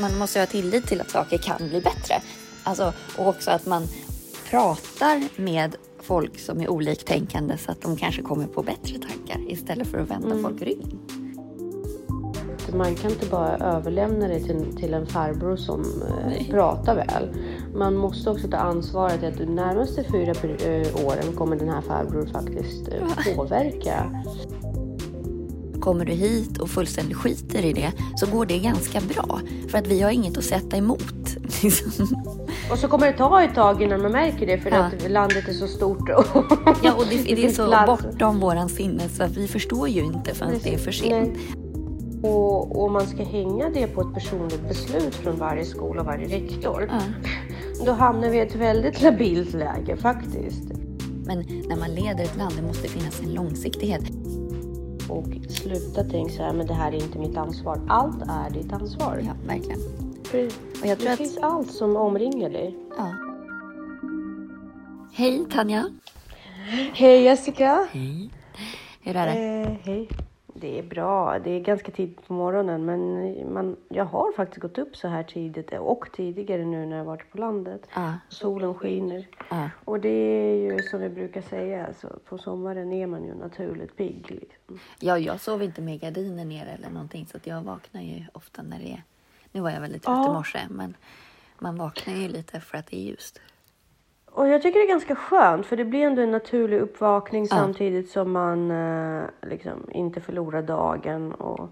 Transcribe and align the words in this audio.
man 0.00 0.18
måste 0.18 0.38
ha 0.38 0.46
tillit 0.46 0.86
till 0.86 1.00
att 1.00 1.10
saker 1.10 1.38
kan 1.38 1.68
bli 1.68 1.80
bättre. 1.80 2.14
Alltså, 2.62 2.92
och 3.16 3.28
också 3.28 3.50
att 3.50 3.66
man 3.66 3.88
pratar 4.50 5.22
med 5.36 5.76
folk 6.00 6.38
som 6.38 6.60
är 6.60 6.68
oliktänkande 6.68 7.58
så 7.58 7.72
att 7.72 7.82
de 7.82 7.96
kanske 7.96 8.22
kommer 8.22 8.46
på 8.46 8.62
bättre 8.62 8.98
tankar 8.98 9.52
istället 9.52 9.88
för 9.88 9.98
att 9.98 10.10
vända 10.10 10.38
folk 10.42 10.62
ryggen. 10.62 10.98
Man 12.74 12.94
kan 12.94 13.10
inte 13.10 13.26
bara 13.26 13.56
överlämna 13.56 14.28
det 14.28 14.40
till, 14.40 14.76
till 14.76 14.94
en 14.94 15.06
farbror 15.06 15.56
som 15.56 15.80
eh, 16.08 16.50
pratar 16.50 16.94
väl. 16.94 17.36
Man 17.74 17.96
måste 17.96 18.30
också 18.30 18.48
ta 18.48 18.56
ansvaret 18.56 19.24
att 19.24 19.38
de 19.38 19.46
närmaste 19.46 20.04
fyra 20.04 20.30
eh, 20.30 21.06
åren 21.06 21.32
kommer 21.36 21.56
den 21.56 21.68
här 21.68 21.80
farbror 21.80 22.26
faktiskt 22.26 22.88
eh, 22.88 23.34
påverka. 23.36 24.24
Kommer 25.80 26.04
du 26.04 26.12
hit 26.12 26.58
och 26.58 26.70
fullständigt 26.70 27.16
skiter 27.16 27.64
i 27.64 27.72
det 27.72 27.92
så 28.16 28.26
går 28.26 28.46
det 28.46 28.58
ganska 28.58 29.00
bra. 29.00 29.40
För 29.68 29.78
att 29.78 29.86
vi 29.86 30.00
har 30.02 30.10
inget 30.10 30.38
att 30.38 30.44
sätta 30.44 30.76
emot. 30.76 31.36
liksom. 31.62 32.06
Och 32.72 32.78
så 32.78 32.88
kommer 32.88 33.06
det 33.06 33.12
ta 33.12 33.42
ett 33.42 33.54
tag 33.54 33.82
innan 33.82 34.02
man 34.02 34.12
märker 34.12 34.46
det 34.46 34.58
för 34.58 34.70
Ja. 34.70 34.76
att 34.78 35.10
landet 35.10 35.48
är 35.48 35.52
så 35.52 35.66
stort. 35.66 36.08
Och 36.10 36.24
Ja, 36.82 36.94
och 36.94 37.04
det, 37.10 37.16
det 37.22 37.32
är 37.32 37.36
finns 37.36 37.56
så 37.56 37.66
plats. 37.68 38.02
bortom 38.02 38.40
våran 38.40 38.68
sinne 38.68 39.08
så 39.08 39.22
att 39.22 39.36
vi 39.36 39.48
förstår 39.48 39.88
ju 39.88 40.04
inte 40.04 40.34
förrän 40.34 40.54
det 40.62 40.74
är 40.74 40.78
för 40.78 40.92
sent. 40.92 41.38
Och, 42.22 42.82
och 42.82 42.90
man 42.90 43.06
ska 43.06 43.22
hänga 43.24 43.68
det 43.70 43.86
på 43.86 44.00
ett 44.00 44.14
personligt 44.14 44.68
beslut 44.68 45.14
från 45.14 45.36
varje 45.38 45.64
skola 45.64 46.00
och 46.00 46.06
varje 46.06 46.28
rektor. 46.40 46.88
Ja. 46.92 47.00
Då 47.86 47.92
hamnar 47.92 48.28
vi 48.28 48.36
i 48.36 48.40
ett 48.40 48.54
väldigt 48.54 49.02
labilt 49.02 49.54
läge 49.54 49.96
faktiskt. 49.96 50.62
Men 51.24 51.38
när 51.68 51.76
man 51.76 51.90
leder 51.94 52.24
ett 52.24 52.36
land, 52.36 52.52
det 52.56 52.62
måste 52.66 52.88
finnas 52.88 53.20
en 53.22 53.34
långsiktighet. 53.34 54.02
Och 55.10 55.26
sluta 55.50 56.04
tänka 56.04 56.32
så 56.32 56.42
här, 56.42 56.52
men 56.52 56.66
det 56.66 56.74
här 56.74 56.92
är 56.92 57.02
inte 57.02 57.18
mitt 57.18 57.36
ansvar. 57.36 57.80
Allt 57.88 58.22
är 58.22 58.50
ditt 58.50 58.72
ansvar. 58.72 59.22
Ja, 59.26 59.32
verkligen. 59.46 59.80
Och 60.80 60.86
jag 60.86 60.98
tror 60.98 61.06
det 61.06 61.12
att- 61.12 61.18
finns 61.18 61.38
allt 61.38 61.70
som 61.72 61.96
omringar 61.96 62.50
dig. 62.50 62.76
Ja. 62.98 63.12
Hej 65.12 65.44
Tanja! 65.50 65.90
Hej 66.94 67.22
Jessica! 67.22 67.86
Hej! 67.92 68.30
Hur 69.02 69.16
är 69.16 69.26
det? 69.26 69.32
Eh, 69.70 69.76
hej. 69.82 70.08
Det 70.60 70.78
är 70.78 70.82
bra. 70.82 71.38
Det 71.38 71.50
är 71.50 71.60
ganska 71.60 71.90
tidigt 71.92 72.26
på 72.26 72.32
morgonen 72.32 72.84
men 72.84 73.54
man, 73.54 73.76
jag 73.88 74.04
har 74.04 74.32
faktiskt 74.32 74.60
gått 74.60 74.78
upp 74.78 74.96
så 74.96 75.08
här 75.08 75.22
tidigt 75.22 75.72
och 75.72 76.08
tidigare 76.12 76.64
nu 76.64 76.86
när 76.86 76.96
jag 76.96 77.04
varit 77.04 77.32
på 77.32 77.38
landet. 77.38 77.86
Ja. 77.94 78.14
Solen 78.28 78.74
skiner. 78.74 79.26
Ja. 79.50 79.70
Och 79.84 80.00
det 80.00 80.08
är 80.08 80.54
ju 80.54 80.78
som 80.78 81.00
vi 81.00 81.08
brukar 81.08 81.42
säga, 81.42 81.86
alltså, 81.86 82.18
på 82.28 82.38
sommaren 82.38 82.92
är 82.92 83.06
man 83.06 83.24
ju 83.24 83.34
naturligt 83.34 83.96
pigg. 83.96 84.26
Liksom. 84.30 84.78
ja, 85.00 85.18
jag 85.18 85.40
sov 85.40 85.62
inte 85.62 85.82
med 85.82 86.00
gardiner 86.00 86.44
ner 86.44 86.66
eller 86.66 86.90
någonting 86.90 87.26
så 87.26 87.38
jag 87.44 87.62
vaknar 87.62 88.02
ju 88.02 88.24
ofta 88.32 88.62
när 88.62 88.78
det 88.78 88.92
är... 88.92 89.02
Nu 89.52 89.60
var 89.60 89.70
jag 89.70 89.80
väldigt 89.80 90.02
trött 90.02 90.16
Ja. 90.16 90.30
i 90.30 90.34
morse 90.34 90.58
men 90.70 90.96
man 91.58 91.76
vaknar 91.76 92.14
ju 92.14 92.28
lite 92.28 92.60
för 92.60 92.78
att 92.78 92.86
det 92.86 92.96
är 92.96 93.02
ljust. 93.02 93.40
Och 94.32 94.48
jag 94.48 94.62
tycker 94.62 94.78
det 94.78 94.84
är 94.84 94.88
ganska 94.88 95.14
skönt 95.16 95.66
för 95.66 95.76
det 95.76 95.84
blir 95.84 96.00
ändå 96.06 96.22
en 96.22 96.30
naturlig 96.30 96.78
uppvakning 96.80 97.42
Ja. 97.50 97.56
samtidigt 97.56 98.10
som 98.10 98.32
man 98.32 98.70
eh, 98.70 99.24
liksom 99.42 99.90
inte 99.90 100.20
förlorar 100.20 100.62
dagen. 100.62 101.32
Och 101.32 101.68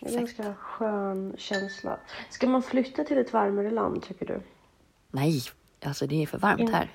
det 0.00 0.06
är 0.06 0.10
en 0.12 0.18
ganska 0.18 0.54
skön 0.54 1.34
känsla. 1.38 1.98
Ska 2.30 2.46
man 2.46 2.62
flytta 2.62 3.04
till 3.04 3.18
ett 3.18 3.32
varmare 3.32 3.70
land 3.70 4.02
tycker 4.02 4.26
du? 4.26 4.40
Nej, 5.10 5.40
alltså 5.84 6.06
det 6.06 6.22
är 6.22 6.26
för 6.26 6.38
varmt 6.38 6.60
In- 6.60 6.74
här. 6.74 6.90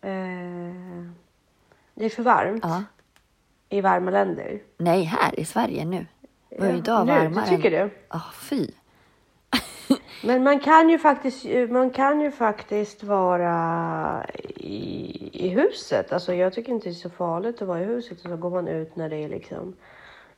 Eh, 0.00 1.10
det 1.94 2.04
är 2.04 2.10
för 2.10 2.22
varmt 2.22 2.64
Ja. 2.64 2.82
i 3.68 3.80
varma 3.80 4.10
länder. 4.10 4.62
Nej, 4.76 5.02
här 5.02 5.40
i 5.40 5.44
Sverige 5.44 5.84
nu. 5.84 6.06
Det 6.50 6.60
var 6.60 6.66
ju 6.66 6.76
idag 6.76 7.06
nu, 7.06 7.12
varmare. 7.12 7.44
du 7.50 7.56
tycker 7.56 7.70
det? 7.70 7.90
Ja, 8.08 8.22
fy. 8.34 8.66
Men 10.22 10.42
man 10.42 10.60
kan 10.60 10.88
ju 10.88 10.98
faktiskt, 10.98 11.44
man 11.70 11.90
kan 11.90 12.20
ju 12.20 12.30
faktiskt 12.30 13.02
vara 13.02 14.26
i, 14.56 15.30
i 15.32 15.48
huset. 15.48 16.12
Alltså 16.12 16.34
jag 16.34 16.52
tycker 16.52 16.72
inte 16.72 16.88
det 16.88 16.92
är 16.92 16.94
så 16.94 17.10
farligt 17.10 17.62
att 17.62 17.68
vara 17.68 17.80
i 17.80 17.84
huset. 17.84 18.20
Så 18.20 18.36
går 18.36 18.50
man 18.50 18.68
ut 18.68 18.96
när 18.96 19.08
det 19.08 19.16
är 19.16 19.28
liksom 19.28 19.76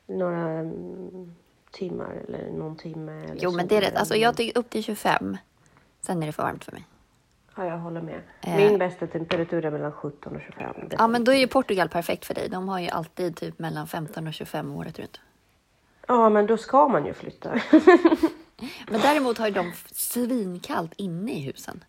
några 0.06 0.50
mm, 0.50 1.34
timmar 1.70 2.14
eller 2.28 2.50
någon 2.50 2.76
timme. 2.76 3.12
Eller 3.12 3.42
Jo, 3.42 3.50
så. 3.50 3.56
men 3.56 3.66
det 3.66 3.76
är 3.76 3.80
rätt. 3.80 3.96
Alltså 3.96 4.14
jag 4.14 4.36
tycker 4.36 4.60
upp 4.60 4.70
till 4.70 4.82
25. 4.82 5.36
Sen 6.00 6.22
är 6.22 6.26
det 6.26 6.32
för 6.32 6.42
varmt 6.42 6.64
för 6.64 6.72
mig. 6.72 6.84
Ja, 7.56 7.64
jag 7.64 7.78
håller 7.78 8.02
med. 8.02 8.20
Eh. 8.40 8.56
Min 8.56 8.78
bästa 8.78 9.06
temperatur 9.06 9.64
är 9.64 9.70
mellan 9.70 9.92
17 9.92 10.36
och 10.36 10.42
25. 10.42 10.74
Ja, 10.90 11.06
men 11.06 11.24
då 11.24 11.32
är 11.32 11.36
ju 11.36 11.46
Portugal 11.46 11.88
perfekt 11.88 12.24
för 12.24 12.34
dig. 12.34 12.48
De 12.48 12.68
har 12.68 12.80
ju 12.80 12.88
alltid 12.88 13.36
typ 13.36 13.58
mellan 13.58 13.86
15 13.86 14.26
och 14.26 14.34
25 14.34 14.76
året 14.76 14.98
runt. 14.98 15.20
Ja, 16.08 16.28
men 16.28 16.46
då 16.46 16.56
ska 16.56 16.88
man 16.88 17.06
ju 17.06 17.12
flytta. 17.12 17.50
Men 18.90 19.00
däremot 19.00 19.38
har 19.38 19.46
ju 19.46 19.52
de 19.54 19.72
svinkallt 19.92 20.92
inne 20.96 21.32
i 21.32 21.40
husen. 21.40 21.84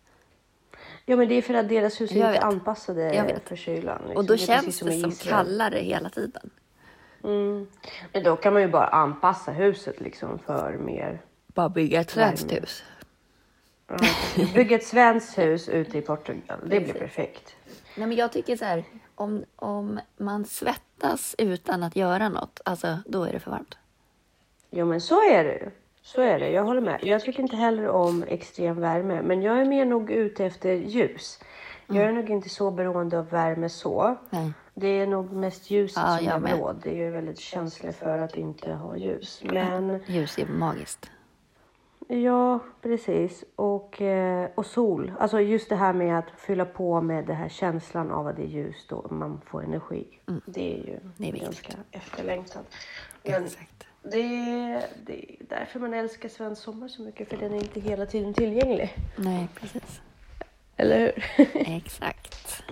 ja, 1.04 1.16
men 1.16 1.28
det 1.28 1.34
är 1.34 1.42
för 1.42 1.54
att 1.54 1.68
deras 1.68 2.00
hus 2.00 2.10
är 2.10 2.16
Jag 2.16 2.28
inte 2.28 2.32
vet. 2.32 2.44
anpassade 2.54 3.14
Jag 3.14 3.24
vet. 3.24 3.48
för 3.48 3.56
kylan. 3.56 3.98
liksom. 3.98 4.16
Och 4.16 4.24
då 4.24 4.32
Det 4.34 4.38
känns 4.38 4.78
som 4.78 4.88
det 4.88 5.00
som 5.00 5.12
kallare 5.12 5.78
hela 5.78 6.10
tiden. 6.10 6.50
Mm. 7.24 7.66
Men 8.12 8.22
då 8.22 8.36
kan 8.36 8.52
man 8.52 8.62
ju 8.62 8.68
bara 8.68 8.86
anpassa 8.86 9.50
huset 9.52 10.00
liksom 10.00 10.38
för 10.38 10.72
mer 10.78 11.20
Bara 11.46 11.68
bygga 11.68 12.00
ett 12.00 12.10
svenskt 12.10 12.52
hus. 12.52 12.82
Ja, 13.88 13.96
Bygga 14.54 14.76
ett 14.76 14.86
svenskt 14.86 15.38
hus 15.38 15.68
ute 15.68 15.98
i 15.98 16.02
Portugal. 16.02 16.58
Det 16.66 16.80
blir 16.80 16.92
perfekt. 16.94 17.54
Nej, 17.96 18.06
men 18.08 18.16
jag 18.16 18.32
tycker 18.32 18.56
så 18.56 18.64
här, 18.64 18.84
om, 19.14 19.44
om 19.56 20.00
man 20.16 20.44
svettas 20.44 21.34
utan 21.38 21.82
att 21.82 21.96
göra 21.96 22.28
något, 22.28 22.60
alltså 22.64 22.98
då 23.06 23.24
är 23.24 23.32
det 23.32 23.40
för 23.40 23.50
varmt. 23.50 23.74
Jo, 24.70 24.86
men 24.86 25.00
så 25.00 25.30
är 25.32 25.44
det 25.44 25.52
ju. 25.52 25.70
Så 26.14 26.20
är 26.22 26.38
det. 26.38 26.50
Jag 26.50 26.64
håller 26.64 26.80
med. 26.80 26.98
Jag 27.02 27.22
tycker 27.22 27.42
inte 27.42 27.56
heller 27.56 27.88
om 27.88 28.22
extrem 28.28 28.80
värme, 28.80 29.22
men 29.22 29.42
jag 29.42 29.60
är 29.60 29.64
mer 29.64 29.84
nog 29.84 30.10
ute 30.10 30.44
efter 30.44 30.72
ljus. 30.72 31.40
Jag 31.86 31.96
är 32.04 32.12
nog 32.12 32.30
inte 32.30 32.48
så 32.48 32.70
beroende 32.70 33.18
av 33.18 33.28
värme 33.30 33.68
så. 33.68 34.16
Nej. 34.30 34.52
Det 34.74 34.86
är 34.88 35.06
nog 35.06 35.32
mest 35.32 35.70
ljuset 35.70 36.02
Ja, 36.06 36.16
som 36.16 36.26
jag 36.26 36.42
med. 36.42 36.58
råd. 36.58 36.80
Det 36.82 36.90
är 36.90 36.94
ju 36.94 37.10
väldigt 37.10 37.38
känslig 37.38 37.94
för 37.94 38.18
att 38.18 38.36
inte 38.36 38.72
ha 38.72 38.96
ljus. 38.96 39.42
Men 39.44 40.00
Ljus 40.06 40.38
är 40.38 40.46
magiskt. 40.46 41.10
ja, 42.08 42.58
precis. 42.82 43.44
Och, 43.56 44.02
eh, 44.02 44.48
och 44.54 44.66
sol. 44.66 45.12
Alltså 45.18 45.40
just 45.40 45.68
det 45.68 45.76
här 45.76 45.92
med 45.92 46.18
att 46.18 46.30
fylla 46.36 46.64
på 46.64 47.00
med 47.00 47.26
den 47.26 47.36
här 47.36 47.48
känslan 47.48 48.10
av 48.10 48.26
att 48.26 48.36
det 48.36 48.42
är 48.42 48.46
ljus 48.46 48.86
då 48.88 49.06
man 49.10 49.40
får 49.46 49.64
energi. 49.64 50.06
Det 50.46 50.74
är 50.74 50.84
ju 50.86 50.92
Mm. 50.96 51.12
Det 51.16 51.28
är 51.28 51.32
viktigt. 51.32 51.44
ganska 51.50 51.72
efterlängtat. 51.90 52.74
Men 53.24 53.44
Exakt. 53.44 53.84
Det 54.10 54.18
är, 54.20 54.86
det 55.06 55.12
är 55.32 55.36
därför 55.48 55.80
man 55.80 55.94
älskar 55.94 56.28
svensk 56.28 56.62
sommar 56.62 56.88
så 56.88 57.02
mycket, 57.02 57.28
för 57.28 57.36
den 57.36 57.52
är 57.54 57.58
inte 57.58 57.80
hela 57.80 58.06
tiden 58.06 58.34
tillgänglig. 58.34 58.94
Nej, 59.16 59.48
precis. 59.60 60.00
Eller 60.76 60.98
hur? 60.98 61.46
Exakt. 61.76 62.62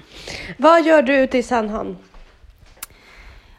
Vad 0.59 0.87
gör 0.87 1.03
du 1.03 1.17
ute 1.17 1.39
i 1.39 1.43
Sandhamn? 1.43 1.97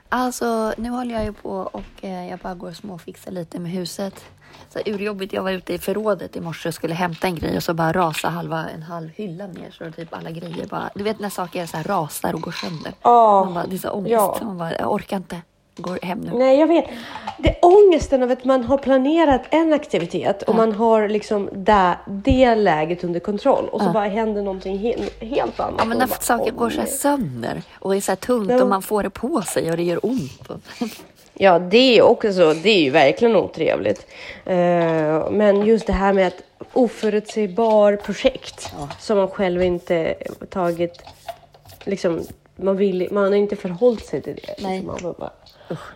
Alltså, 0.09 0.73
nu 0.77 0.89
håller 0.89 1.15
jag 1.15 1.23
ju 1.23 1.33
på 1.33 1.51
och 1.51 1.83
eh, 2.03 2.29
jag 2.29 2.39
bara 2.39 2.53
går 2.55 2.67
och 2.69 2.75
småfixar 2.75 3.31
lite 3.31 3.59
med 3.59 3.71
huset. 3.71 4.25
Så 4.69 4.79
urjobbigt, 4.85 5.33
jag 5.33 5.43
var 5.43 5.51
ute 5.51 5.73
i 5.73 5.77
förrådet 5.79 6.35
i 6.35 6.41
morse 6.41 6.69
och 6.69 6.75
skulle 6.75 6.93
hämta 6.93 7.27
en 7.27 7.35
grej 7.35 7.57
och 7.57 7.63
så 7.63 7.73
bara 7.73 7.93
rasa 7.93 8.29
halva, 8.29 8.69
en 8.69 8.83
halv 8.83 9.09
hylla 9.09 9.47
ner 9.47 9.71
så 9.71 9.91
typ 9.91 10.13
alla 10.13 10.31
grejer 10.31 10.65
bara, 10.67 10.89
du 10.95 11.03
vet 11.03 11.19
när 11.19 11.29
saker 11.29 11.65
så 11.65 11.77
här 11.77 11.83
rasar 11.83 12.33
och 12.33 12.41
går 12.41 12.51
sönder. 12.51 12.93
Ja, 13.01 13.43
Man 13.45 13.53
bara, 13.53 13.65
det 13.67 13.75
är 13.75 13.77
så 13.77 13.89
ångest. 13.89 14.11
ja. 14.11 14.39
Man 14.41 14.57
bara, 14.57 14.75
jag 14.77 14.91
orkar 14.93 15.17
inte. 15.17 15.41
Går 15.77 15.99
hem 16.01 16.19
nu. 16.19 16.31
Nej, 16.33 16.59
jag 16.59 16.67
vet. 16.67 16.85
Det 17.37 17.49
är 17.49 17.57
ångesten 17.61 18.23
av 18.23 18.31
att 18.31 18.45
man 18.45 18.63
har 18.63 18.77
planerat 18.77 19.41
en 19.49 19.73
aktivitet 19.73 20.43
och 20.43 20.55
man 20.55 20.71
har 20.71 21.07
liksom 21.09 21.49
det, 21.53 21.97
det 22.07 22.55
läget 22.55 23.03
under 23.03 23.19
kontroll 23.19 23.69
och 23.71 23.81
så 23.81 23.89
bara 23.89 24.07
händer 24.07 24.41
någonting 24.41 24.77
he- 24.77 25.25
helt 25.25 25.59
annat. 25.59 25.75
Ja, 25.79 25.85
men 25.85 25.97
när 25.97 26.07
bara, 26.07 26.19
saker 26.19 26.51
går 26.51 26.69
så 26.69 26.79
här 26.79 26.87
sönder 26.87 27.61
och 27.79 27.95
är 27.95 28.01
så 28.01 28.11
här 28.11 28.15
tungt 28.17 28.51
Ja. 28.51 28.61
och 28.61 28.69
man 28.69 28.81
får 28.81 29.03
det 29.03 29.09
på 29.09 29.41
sig 29.41 29.71
och 29.71 29.77
det 29.77 29.83
gör 29.83 30.05
ont. 30.05 30.49
Ja, 31.39 31.59
det 31.59 31.97
är 31.97 32.01
också, 32.01 32.53
det 32.53 32.69
är 32.69 32.81
ju 32.83 32.89
verkligen 32.89 33.35
otrevligt. 33.35 34.07
Eh, 34.45 35.29
men 35.31 35.65
just 35.65 35.87
det 35.87 35.93
här 35.93 36.13
med 36.13 36.27
att 36.27 36.41
oförutsägbar 36.73 37.95
projekt 37.95 38.73
som 38.99 39.17
man 39.17 39.27
själv 39.27 39.63
inte 39.63 40.15
tagit, 40.49 41.01
liksom, 41.83 42.21
man, 42.55 42.77
vill, 42.77 43.07
man 43.11 43.23
har 43.23 43.33
inte 43.33 43.55
förhållit 43.55 44.05
sig 44.05 44.21
till 44.21 44.35
det. 44.35 44.55
Nej. 44.63 44.79
Liksom, 44.79 44.97
man 45.03 45.15
bara, 45.19 45.31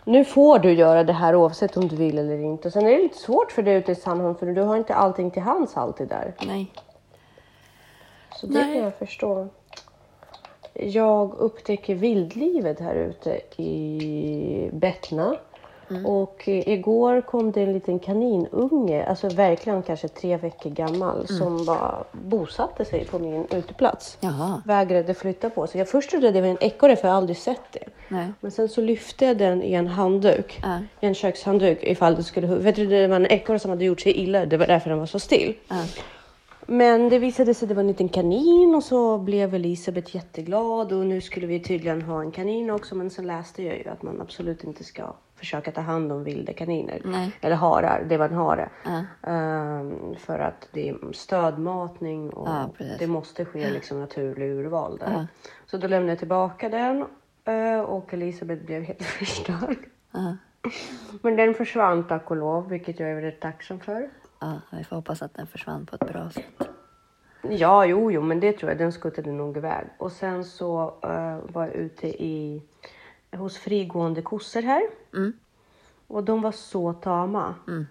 nu 0.04 0.26
får 0.26 0.60
du 0.60 0.74
göra 0.74 1.04
det 1.04 1.14
här 1.14 1.36
oavsett 1.36 1.78
om 1.78 1.88
du 1.88 1.96
vill 1.96 2.18
eller 2.18 2.40
inte. 2.40 2.72
Sen 2.72 2.86
är 2.86 2.92
det 2.92 3.02
lite 3.02 3.18
svårt 3.18 3.52
för 3.52 3.64
dig 3.64 3.74
ute 3.74 3.92
i 3.92 3.96
Sandhamn 3.96 4.36
för 4.36 4.46
du 4.46 4.62
har 4.62 4.78
inte 4.78 4.96
allting 4.96 5.32
till 5.32 5.42
hands 5.42 5.78
alltid 5.78 6.08
där. 6.08 6.34
Nej. 6.48 6.72
Så 8.36 8.48
det 8.48 8.54
Nej. 8.54 8.74
kan 8.74 8.84
jag 8.84 8.96
förstå. 8.96 9.48
Jag 10.74 11.34
upptäcker 11.34 11.96
vildlivet 11.96 12.80
här 12.80 12.96
ute 12.96 13.42
i 13.62 14.70
Bettna. 14.74 15.36
Och 16.06 16.50
eh, 16.50 16.70
igår 16.70 17.22
kom 17.22 17.52
det 17.52 17.62
en 17.62 17.74
liten 17.74 18.00
kaninunge, 18.00 19.06
alltså 19.06 19.30
verkligen 19.30 19.82
kanske 19.84 20.08
tre 20.08 20.38
veckor 20.38 20.70
gammal, 20.70 21.28
som 21.28 21.66
bara 21.66 22.04
bosatte 22.12 22.86
sig 22.86 23.06
på 23.06 23.20
min 23.20 23.46
uteplats. 23.52 24.18
Jaha. 24.22 24.62
Vägrade 24.66 25.14
flytta 25.14 25.50
på 25.50 25.68
sig. 25.68 25.80
Jag 25.80 25.90
först 25.90 26.10
trodde 26.10 26.32
det 26.32 26.42
var 26.42 26.48
en 26.48 26.58
ekorre 26.64 26.96
för 26.96 27.08
jag 27.08 27.14
har 27.14 27.18
aldrig 27.18 27.38
sett 27.38 27.62
det. 27.72 27.84
Nej. 28.08 28.28
Men 28.40 28.52
sen 28.52 28.70
så 28.70 28.82
lyfte 28.82 29.26
jag 29.26 29.38
den 29.38 29.64
i 29.64 29.74
en 29.74 29.88
handduk, 29.88 30.60
Ja. 30.64 30.80
i 31.00 31.06
en 31.08 31.14
kökshandduk 31.16 31.84
ifall 31.84 32.16
det 32.16 32.24
skulle... 32.24 32.48
Vet 32.48 32.76
du, 32.76 32.86
det 32.86 33.08
var 33.08 33.16
en 33.16 33.26
ekorre 33.26 33.60
som 33.60 33.70
hade 33.72 33.86
gjort 33.86 34.02
sig 34.02 34.12
illa, 34.12 34.46
det 34.46 34.58
var 34.58 34.68
därför 34.68 34.90
den 34.90 35.00
var 35.00 35.06
så 35.06 35.20
still. 35.20 35.54
Ja. 35.68 35.76
Men 36.66 37.10
det 37.10 37.20
visade 37.20 37.54
sig 37.54 37.66
att 37.66 37.70
det 37.70 37.76
var 37.76 37.82
en 37.82 37.88
liten 37.88 38.10
kanin 38.10 38.76
och 38.76 38.84
så 38.84 39.18
blev 39.18 39.56
Elisabeth 39.56 40.16
jätteglad 40.16 40.94
och 40.94 41.06
nu 41.06 41.22
skulle 41.22 41.48
vi 41.48 41.60
tydligen 41.60 42.02
ha 42.02 42.22
en 42.22 42.32
kanin 42.32 42.70
också. 42.70 42.96
Men 42.96 43.10
sen 43.10 43.28
läste 43.28 43.64
jag 43.64 43.78
ju 43.78 43.90
att 43.90 44.04
man 44.04 44.22
absolut 44.22 44.64
inte 44.64 44.84
ska 44.84 45.04
försöka 45.42 45.72
ta 45.72 45.82
hand 45.82 46.12
om 46.12 46.24
vilda 46.24 46.54
kaniner. 46.54 47.02
Nej. 47.04 47.32
Eller 47.42 47.56
harar, 47.56 48.06
det 48.10 48.18
var 48.18 48.26
en 48.26 48.36
hare. 48.36 48.70
Ja. 48.86 49.04
Ehm, 49.32 50.16
för 50.16 50.40
att 50.40 50.68
det 50.72 50.90
är 50.90 51.14
stödmatning 51.14 52.30
och 52.30 52.48
Ja, 52.48 52.70
det 53.00 53.08
måste 53.08 53.46
ske 53.46 53.70
liksom 53.70 54.00
naturlig 54.00 54.50
urval 54.52 54.98
där. 54.98 55.12
Ja. 55.12 55.28
Så 55.66 55.78
då 55.78 55.88
lämnade 55.88 56.12
jag 56.12 56.20
tillbaka 56.20 56.70
den 56.70 57.06
eh, 57.46 57.80
och 57.82 58.14
Elisabeth 58.14 58.66
blev 58.66 58.84
helt 58.84 59.04
förstörd. 59.20 59.78
Men 61.22 61.36
den 61.36 61.54
försvann 61.54 62.08
tack 62.08 62.32
och 62.32 62.38
lov, 62.38 62.70
vilket 62.70 63.00
jag 63.00 63.10
är 63.10 63.16
väldigt 63.16 63.40
tacksam 63.42 63.80
för. 63.80 64.10
Ja, 64.40 64.62
vi 64.72 64.84
får 64.84 64.96
hoppas 64.96 65.22
att 65.22 65.34
den 65.34 65.48
försvann 65.48 65.86
på 65.86 65.96
ett 65.96 66.14
bra 66.14 66.30
sätt. 66.30 66.70
Ja, 67.50 67.86
jo, 67.86 68.12
jo, 68.12 68.22
men 68.22 68.40
det 68.40 68.54
tror 68.54 68.72
jag. 68.72 68.78
Den 68.78 68.92
skuttade 68.92 69.32
nog 69.32 69.58
iväg. 69.58 69.86
Och 69.98 70.12
sen 70.12 70.46
så 70.46 70.94
eh, 71.04 71.38
var 71.54 71.66
jag 71.66 71.76
ute 71.76 72.08
i, 72.08 72.62
hos 73.38 73.58
frigående 73.58 74.22
kossor 74.22 74.62
här. 74.62 74.82
Mm. 75.14 75.34
Och 76.08 76.24
de 76.24 76.42
var 76.42 76.52
så 76.52 76.94
tama. 76.94 77.56
Mm. 77.68 77.86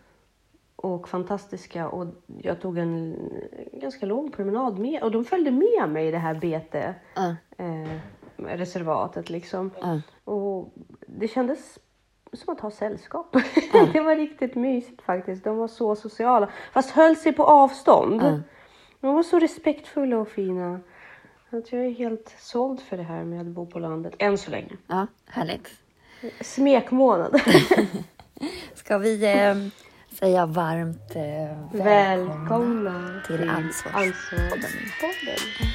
Och 0.77 1.09
fantastiska. 1.09 1.89
Och 1.89 2.07
jag 2.43 2.61
tog 2.61 2.79
en 2.79 3.17
ganska 3.73 4.07
lång 4.07 4.31
promenad 4.31 4.79
med. 4.79 5.03
Och 5.03 5.11
de 5.11 5.25
följde 5.25 5.51
med 5.51 5.89
mig 5.89 6.09
i 6.09 6.11
det 6.11 6.19
här 6.19 6.35
bete 6.35 6.95
Ja. 7.15 7.37
eh, 7.59 7.99
reservatet 8.37 9.31
liksom. 9.31 9.71
Och 10.25 10.73
det 11.07 11.29
kändes 11.29 11.79
som 12.33 12.55
att 12.55 12.61
ha 12.61 12.71
sällskap. 12.71 13.33
det 13.93 14.01
var 14.01 14.17
riktigt 14.17 14.55
mysigt 14.55 15.03
faktiskt. 15.03 15.45
De 15.45 15.57
var 15.57 15.69
så 15.69 15.97
sociala. 15.97 16.51
Fast 16.73 16.91
höll 16.91 17.17
sig 17.17 17.33
på 17.33 17.45
avstånd. 17.45 18.43
De 19.01 19.15
var 19.15 19.23
så 19.23 19.39
respektfulla 19.39 20.19
och 20.19 20.29
fina. 20.29 20.81
Att 21.53 21.73
jag 21.73 21.87
är 21.87 21.91
helt 21.91 22.35
såld 22.39 22.81
för 22.81 22.97
det 22.97 23.03
här 23.03 23.25
med 23.25 23.41
att 23.41 23.47
bo 23.47 23.67
på 23.67 23.79
landet. 23.79 24.15
Än 24.19 24.39
så 24.39 24.51
länge. 24.51 24.77
ja, 24.87 25.07
härligt. 25.27 25.69
Smekmånad. 26.41 27.41
Ska 28.75 28.99
vi 28.99 29.25
eh, 29.25 29.55
säga 30.19 30.47
varmt 30.47 31.17
eh, 31.17 31.83
Välkomna 31.83 33.23
till 33.27 33.49
Ansvarspodden. 33.49 34.53
Ansvarspodden. 34.53 35.71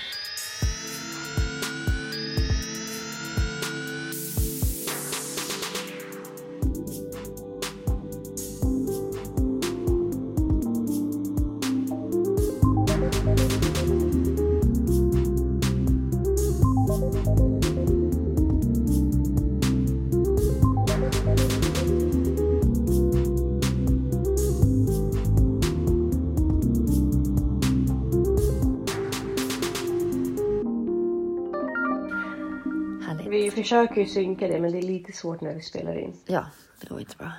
Försöker 33.66 34.02
ju 34.02 34.08
synka 34.08 34.48
det 34.48 34.60
men 34.60 34.72
det 34.72 34.78
är 34.78 34.82
lite 34.82 35.12
svårt 35.12 35.42
när 35.42 35.54
vi 35.54 35.62
spelar 35.62 35.98
in. 36.00 36.14
Ja, 36.26 36.46
det 36.82 36.90
går 36.90 37.00
inte 37.00 37.16
bra. 37.18 37.32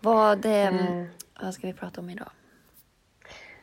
Vad, 0.00 0.44
eh, 0.44 0.66
Eh. 0.66 1.04
vad 1.42 1.54
ska 1.54 1.66
vi 1.66 1.72
prata 1.72 2.00
om 2.00 2.10
idag? 2.10 2.30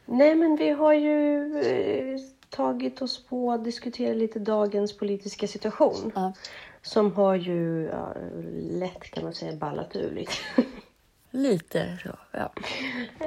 Nej 0.06 0.36
men 0.36 0.56
vi 0.56 0.70
har 0.70 0.94
ju 0.94 1.58
eh, 1.60 2.20
tagit 2.50 3.02
oss 3.02 3.26
på 3.26 3.52
att 3.52 3.64
diskutera 3.64 4.14
lite 4.14 4.40
dagens 4.40 4.98
politiska 4.98 5.48
situation. 5.48 6.12
Ja. 6.16 6.34
Som 6.82 7.14
har 7.14 7.36
ju 7.36 7.84
ja, 7.92 8.14
lätt 8.72 9.04
kan 9.12 9.24
man 9.24 9.34
säga 9.34 9.56
ballat 9.56 9.96
ur 9.96 10.12
lite. 10.12 10.32
Lite 11.32 11.98
så, 12.04 12.10
ja. 12.32 12.54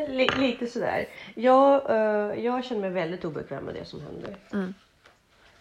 Li- 0.08 0.28
lite 0.38 0.66
sådär. 0.66 1.06
Jag, 1.34 1.90
eh, 1.90 2.44
jag 2.44 2.64
känner 2.64 2.80
mig 2.80 2.90
väldigt 2.90 3.24
obekväm 3.24 3.64
med 3.64 3.74
det 3.74 3.84
som 3.84 4.00
händer. 4.00 4.36
Mm. 4.52 4.74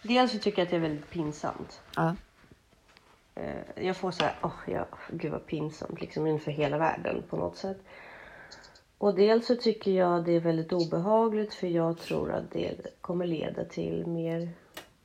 Dels 0.02 0.32
så 0.32 0.38
tycker 0.38 0.58
jag 0.58 0.66
att 0.66 0.70
det 0.70 0.76
är 0.76 0.80
väldigt 0.80 1.10
pinsamt. 1.10 1.80
ja. 1.96 2.16
Eh, 3.40 3.86
jag 3.86 3.96
får 3.96 4.10
så 4.10 4.24
här, 4.24 4.34
åh, 4.42 4.52
ja, 4.66 4.86
gud 5.08 5.32
vad 5.32 5.46
pinsamt, 5.46 6.00
liksom 6.00 6.26
inför 6.26 6.50
hela 6.50 6.78
världen 6.78 7.22
på 7.30 7.36
något 7.36 7.56
sätt. 7.56 7.78
Och 8.98 9.14
dels 9.14 9.46
så 9.46 9.56
tycker 9.56 9.90
jag 9.90 10.24
det 10.24 10.32
är 10.32 10.40
väldigt 10.40 10.72
obehagligt 10.72 11.54
för 11.54 11.66
jag 11.66 11.98
tror 11.98 12.32
att 12.32 12.50
det 12.50 13.00
kommer 13.00 13.26
leda 13.26 13.64
till 13.64 14.06
mer 14.06 14.50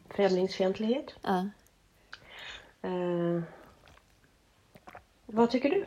främlingsfientlighet. 0.09 1.15
ja. 1.21 1.49
Eh, 2.81 3.41
vad 5.25 5.51
tycker 5.51 5.69
du? 5.69 5.85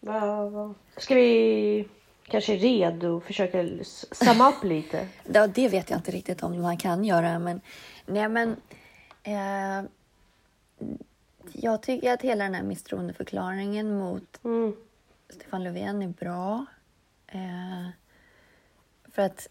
Vad, 0.00 0.52
vad? 0.52 0.74
Ska 0.96 1.14
vi 1.14 1.88
kanske 2.26 2.56
redo 2.56 3.20
försöka 3.20 3.66
samma 4.12 4.48
upp 4.48 4.64
lite? 4.64 5.08
Ja, 5.32 5.46
det 5.46 5.68
vet 5.68 5.90
jag 5.90 5.98
inte 5.98 6.10
riktigt 6.10 6.42
om 6.42 6.62
man 6.62 6.76
kan 6.76 7.04
göra, 7.04 7.38
men 7.38 7.60
nej, 8.06 8.28
men 8.28 8.56
eh, 9.22 9.90
jag 11.52 11.82
tycker 11.82 12.12
att 12.12 12.22
hela 12.22 12.44
den 12.44 12.54
här 12.54 12.62
misstroendeförklaringen 12.62 13.98
mot 13.98 14.44
Mm. 14.44 14.76
Stefan 15.30 15.64
Löfven 15.64 16.02
är 16.02 16.08
bra. 16.08 16.66
Eh, 17.26 17.88
för 19.04 19.22
att 19.22 19.48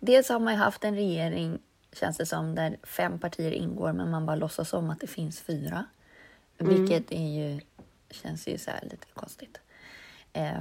dels 0.00 0.28
har 0.28 0.38
man 0.38 0.52
ju 0.52 0.58
haft 0.58 0.84
en 0.84 0.94
regering, 0.94 1.58
känns 1.92 2.16
det 2.16 2.26
som, 2.26 2.54
där 2.54 2.76
fem 2.82 3.18
partier 3.18 3.52
ingår, 3.52 3.92
men 3.92 4.10
man 4.10 4.26
bara 4.26 4.36
låtsas 4.36 4.72
om 4.72 4.90
att 4.90 5.00
det 5.00 5.06
finns 5.06 5.40
fyra. 5.40 5.84
Vilket 6.58 7.12
är 7.12 7.28
ju, 7.28 7.60
känns 8.10 8.48
ju 8.48 8.58
så 8.58 8.70
lite 8.82 9.06
konstigt. 9.14 9.60
Eh, 10.32 10.58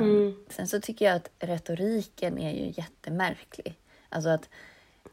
Sen 0.50 0.68
så 0.68 0.82
tycker 0.82 1.06
jag 1.06 1.16
att 1.16 1.30
retoriken 1.40 2.38
är 2.38 2.52
ju 2.52 2.74
jättemärklig. 2.78 3.76
Alltså 4.10 4.30
att 4.30 4.50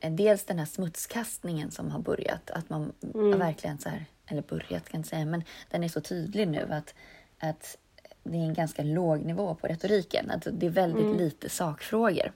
eh, 0.01 0.13
dels 0.13 0.45
den 0.45 0.59
här 0.59 0.67
smutskastningen 0.67 1.71
som 1.71 1.91
har 1.91 1.99
börjat, 1.99 2.51
att 2.51 2.71
man 2.71 2.93
verkligen 3.39 3.79
så 3.79 3.89
här, 3.89 4.05
eller 4.27 4.43
börjat 4.43 4.89
kan 4.89 5.01
jag 5.01 5.07
säga, 5.07 5.25
men 5.25 5.45
den 5.71 5.85
är 5.85 5.89
så 5.89 6.01
tydlig 6.01 6.49
nu 6.49 6.69
att, 6.71 6.95
att 7.39 7.79
det 8.23 8.37
är 8.37 8.43
en 8.43 8.55
ganska 8.55 8.83
låg 8.83 9.25
nivå 9.25 9.55
på 9.55 9.67
retoriken. 9.67 10.31
Att 10.31 10.47
det 10.53 10.67
är 10.67 10.71
väldigt 10.71 11.17
lite 11.17 11.49
sakfrågor. 11.49 12.33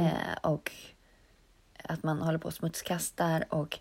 Eh, 0.00 0.36
och 0.42 0.72
att 1.84 2.02
man 2.02 2.22
håller 2.22 2.38
på 2.38 2.48
och 2.48 2.54
smutskastar 2.54 3.44
och, 3.48 3.78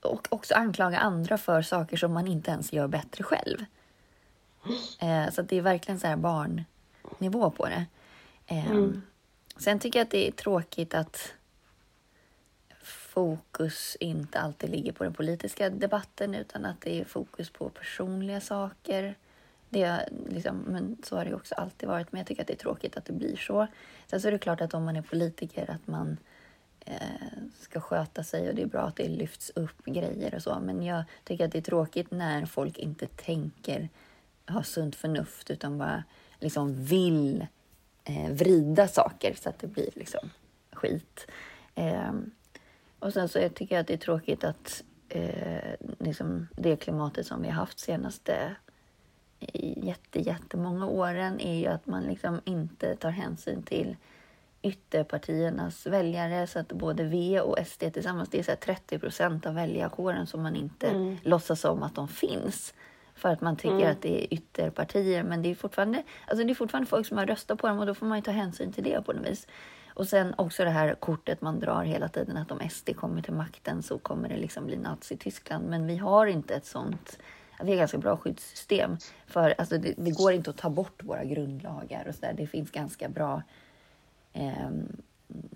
och 0.00 0.26
också 0.30 0.54
anklagar 0.54 1.00
andra 1.00 1.38
för 1.38 1.62
saker 1.62 1.96
som 1.96 2.12
man 2.12 2.26
inte 2.26 2.50
ens 2.50 2.72
gör 2.72 2.86
bättre 2.86 3.24
själv. 3.24 3.64
Eh, 5.00 5.30
så 5.30 5.42
det 5.42 5.56
är 5.56 5.62
verkligen 5.62 6.00
så 6.00 6.06
här 6.06 6.16
barnnivå 6.16 7.50
på 7.50 7.66
det. 7.66 7.86
Eh, 8.46 8.88
Sen 9.56 9.78
tycker 9.78 9.98
jag 9.98 10.04
att 10.04 10.10
det 10.10 10.28
är 10.28 10.32
tråkigt 10.32 10.94
att 10.94 11.32
fokus 13.14 13.96
inte 14.00 14.40
alltid 14.40 14.70
ligger 14.70 14.92
på 14.92 15.04
den 15.04 15.12
politiska 15.12 15.70
debatten 15.70 16.34
utan 16.34 16.64
att 16.64 16.80
det 16.80 17.00
är 17.00 17.04
fokus 17.04 17.50
på 17.50 17.68
personliga 17.68 18.40
saker. 18.40 19.14
Det 19.68 19.82
är 19.82 20.08
liksom, 20.28 20.56
men 20.56 20.96
så 21.02 21.16
har 21.16 21.24
det 21.24 21.30
ju 21.30 21.36
också 21.36 21.54
alltid 21.54 21.88
varit, 21.88 22.12
men 22.12 22.18
jag 22.18 22.26
tycker 22.26 22.42
att 22.42 22.46
det 22.48 22.54
är 22.54 22.58
tråkigt 22.58 22.96
att 22.96 23.04
det 23.04 23.12
blir 23.12 23.36
så. 23.36 23.66
Sen 24.06 24.20
så 24.20 24.28
är 24.28 24.32
det 24.32 24.38
klart 24.38 24.60
att 24.60 24.74
om 24.74 24.84
man 24.84 24.96
är 24.96 25.02
politiker 25.02 25.70
att 25.70 25.86
man 25.86 26.16
eh, 26.80 26.94
ska 27.60 27.80
sköta 27.80 28.24
sig 28.24 28.48
och 28.48 28.54
det 28.54 28.62
är 28.62 28.66
bra 28.66 28.82
att 28.82 28.96
det 28.96 29.08
lyfts 29.08 29.52
upp 29.54 29.84
grejer 29.84 30.34
och 30.34 30.42
så. 30.42 30.58
Men 30.60 30.82
jag 30.82 31.04
tycker 31.24 31.44
att 31.44 31.52
det 31.52 31.58
är 31.58 31.62
tråkigt 31.62 32.10
när 32.10 32.46
folk 32.46 32.78
inte 32.78 33.06
tänker 33.06 33.88
ha 34.48 34.62
sunt 34.62 34.96
förnuft 34.96 35.50
utan 35.50 35.78
bara 35.78 36.04
liksom 36.40 36.84
vill 36.84 37.46
eh, 38.04 38.30
vrida 38.30 38.88
saker 38.88 39.34
så 39.34 39.48
att 39.48 39.58
det 39.58 39.66
blir 39.66 39.90
liksom 39.94 40.30
skit. 40.72 41.26
Eh, 41.74 42.12
och 43.04 43.12
sen 43.12 43.28
så 43.28 43.48
tycker 43.48 43.74
jag 43.74 43.80
att 43.80 43.86
det 43.86 43.94
är 43.94 43.98
tråkigt 43.98 44.44
att 44.44 44.82
eh, 45.08 45.74
liksom 45.98 46.48
det 46.56 46.76
klimatet 46.76 47.26
som 47.26 47.42
vi 47.42 47.48
har 47.48 47.54
haft 47.54 47.78
senaste 47.78 48.56
jätte, 49.76 50.20
jättemånga 50.20 50.86
åren 50.86 51.40
är 51.40 51.54
ju 51.54 51.66
att 51.66 51.86
man 51.86 52.02
liksom 52.02 52.40
inte 52.44 52.96
tar 52.96 53.10
hänsyn 53.10 53.62
till 53.62 53.96
ytterpartiernas 54.62 55.86
väljare 55.86 56.46
så 56.46 56.58
att 56.58 56.68
både 56.72 57.04
V 57.04 57.40
och 57.40 57.58
SD 57.66 57.84
tillsammans, 57.92 58.28
det 58.28 58.38
är 58.38 58.42
så 58.42 58.50
här 58.50 58.56
30 58.56 58.98
procent 58.98 59.46
av 59.46 59.54
väljarkåren 59.54 60.26
som 60.26 60.42
man 60.42 60.56
inte 60.56 61.16
låtsas 61.22 61.64
om 61.64 61.82
att 61.82 61.94
de 61.94 62.08
finns. 62.08 62.74
för 63.14 63.28
att 63.28 63.40
man 63.40 63.56
tycker 63.56 63.90
att 63.90 64.02
det 64.02 64.24
är 64.24 64.34
ytterpartier. 64.34 65.22
Men 65.22 65.42
det 65.42 65.50
är, 65.50 65.54
fortfarande, 65.54 66.02
alltså 66.26 66.44
det 66.44 66.52
är 66.52 66.54
fortfarande 66.54 66.90
folk 66.90 67.06
som 67.06 67.18
har 67.18 67.26
röstat 67.26 67.58
på 67.58 67.68
dem 67.68 67.78
och 67.78 67.86
då 67.86 67.94
får 67.94 68.06
man 68.06 68.18
ju 68.18 68.22
ta 68.22 68.30
hänsyn 68.30 68.72
till 68.72 68.84
det 68.84 69.02
på 69.06 69.12
något 69.12 69.26
vis. 69.26 69.46
Och 69.94 70.08
sen 70.08 70.34
också 70.38 70.64
det 70.64 70.70
här 70.70 70.94
kortet 70.94 71.40
man 71.40 71.60
drar 71.60 71.84
hela 71.84 72.08
tiden 72.08 72.36
att 72.36 72.50
om 72.50 72.68
SD 72.70 72.96
kommer 72.96 73.22
till 73.22 73.32
makten 73.32 73.82
så 73.82 73.98
kommer 73.98 74.28
det 74.28 74.36
liksom 74.36 74.66
bli 74.66 74.76
Nazityskland. 74.76 75.68
Men 75.68 75.86
vi 75.86 75.96
har 75.96 76.26
inte 76.26 76.54
ett 76.54 76.66
sånt 76.66 77.18
vi 77.62 77.70
har 77.70 77.78
ganska 77.78 77.98
bra 77.98 78.16
skyddssystem. 78.16 78.96
För 79.26 79.54
alltså, 79.58 79.78
det, 79.78 79.94
det 79.96 80.10
går 80.10 80.32
inte 80.32 80.50
att 80.50 80.56
ta 80.56 80.70
bort 80.70 81.02
våra 81.04 81.24
grundlagar 81.24 82.08
och 82.08 82.14
så 82.14 82.20
där. 82.20 82.32
Det 82.32 82.46
finns 82.46 82.70
ganska 82.70 83.08
bra 83.08 83.42
eh, 84.32 84.70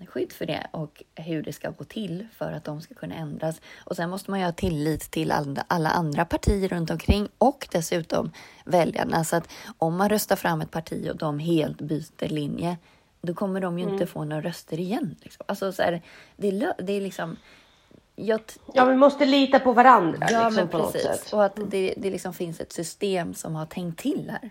skydd 0.07 0.31
för 0.31 0.45
det 0.45 0.67
och 0.71 1.03
hur 1.15 1.43
det 1.43 1.53
ska 1.53 1.69
gå 1.69 1.83
till 1.83 2.27
för 2.33 2.51
att 2.51 2.63
de 2.63 2.81
ska 2.81 2.95
kunna 2.95 3.15
ändras. 3.15 3.61
Och 3.77 3.95
sen 3.95 4.09
måste 4.09 4.31
man 4.31 4.39
ju 4.39 4.45
ha 4.45 4.51
tillit 4.51 5.01
till 5.11 5.31
alla 5.67 5.89
andra 5.89 6.25
partier 6.25 6.69
runt 6.69 6.89
omkring 6.89 7.27
och 7.37 7.67
dessutom 7.71 8.31
väljarna. 8.65 9.23
Så 9.23 9.35
att 9.35 9.49
om 9.77 9.97
man 9.97 10.09
röstar 10.09 10.35
fram 10.35 10.61
ett 10.61 10.71
parti 10.71 11.09
och 11.11 11.17
de 11.17 11.39
helt 11.39 11.81
byter 11.81 12.27
linje, 12.27 12.77
då 13.21 13.33
kommer 13.33 13.61
de 13.61 13.79
ju 13.79 13.83
mm. 13.83 13.93
inte 13.93 14.05
få 14.05 14.23
några 14.23 14.41
röster 14.41 14.79
igen. 14.79 15.15
Liksom. 15.21 15.45
Alltså, 15.47 15.71
så 15.71 15.83
här, 15.83 16.01
det, 16.35 16.47
är, 16.47 16.73
det 16.77 16.93
är 16.93 17.01
liksom... 17.01 17.37
Jag, 18.15 18.41
ja, 18.73 18.85
vi 18.85 18.95
måste 18.95 19.25
lita 19.25 19.59
på 19.59 19.73
varandra. 19.73 20.27
Ja, 20.31 20.49
liksom, 20.49 20.55
men 20.55 20.67
precis. 20.67 21.33
Och 21.33 21.45
att 21.45 21.59
det, 21.67 21.93
det 21.97 22.09
liksom 22.09 22.33
finns 22.33 22.59
ett 22.59 22.71
system 22.71 23.33
som 23.33 23.55
har 23.55 23.65
tänkt 23.65 23.99
till 23.99 24.31
här. 24.31 24.49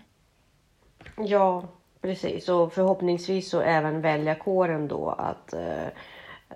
Ja, 1.27 1.67
precis. 2.01 2.49
Och 2.49 2.73
förhoppningsvis 2.73 3.49
så 3.49 3.61
även 3.61 4.01
väljarkåren 4.01 4.87
då 4.87 5.09
att 5.09 5.53
eh, 5.53 5.87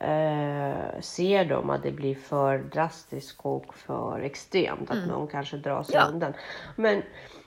eh, 0.09 0.99
ser 0.99 1.45
de 1.45 1.69
att 1.69 1.83
det 1.83 1.91
blir 1.91 2.15
för 2.15 2.57
drastiskt 2.57 3.39
och 3.41 3.73
för 3.75 4.19
extremt, 4.19 4.89
att 4.89 4.97
mm. 4.97 5.09
någon 5.09 5.27
kanske 5.27 5.57
drar 5.57 5.83
sig 5.83 5.95
ja. 5.95 6.05
undan. 6.05 6.33
Men 6.75 7.03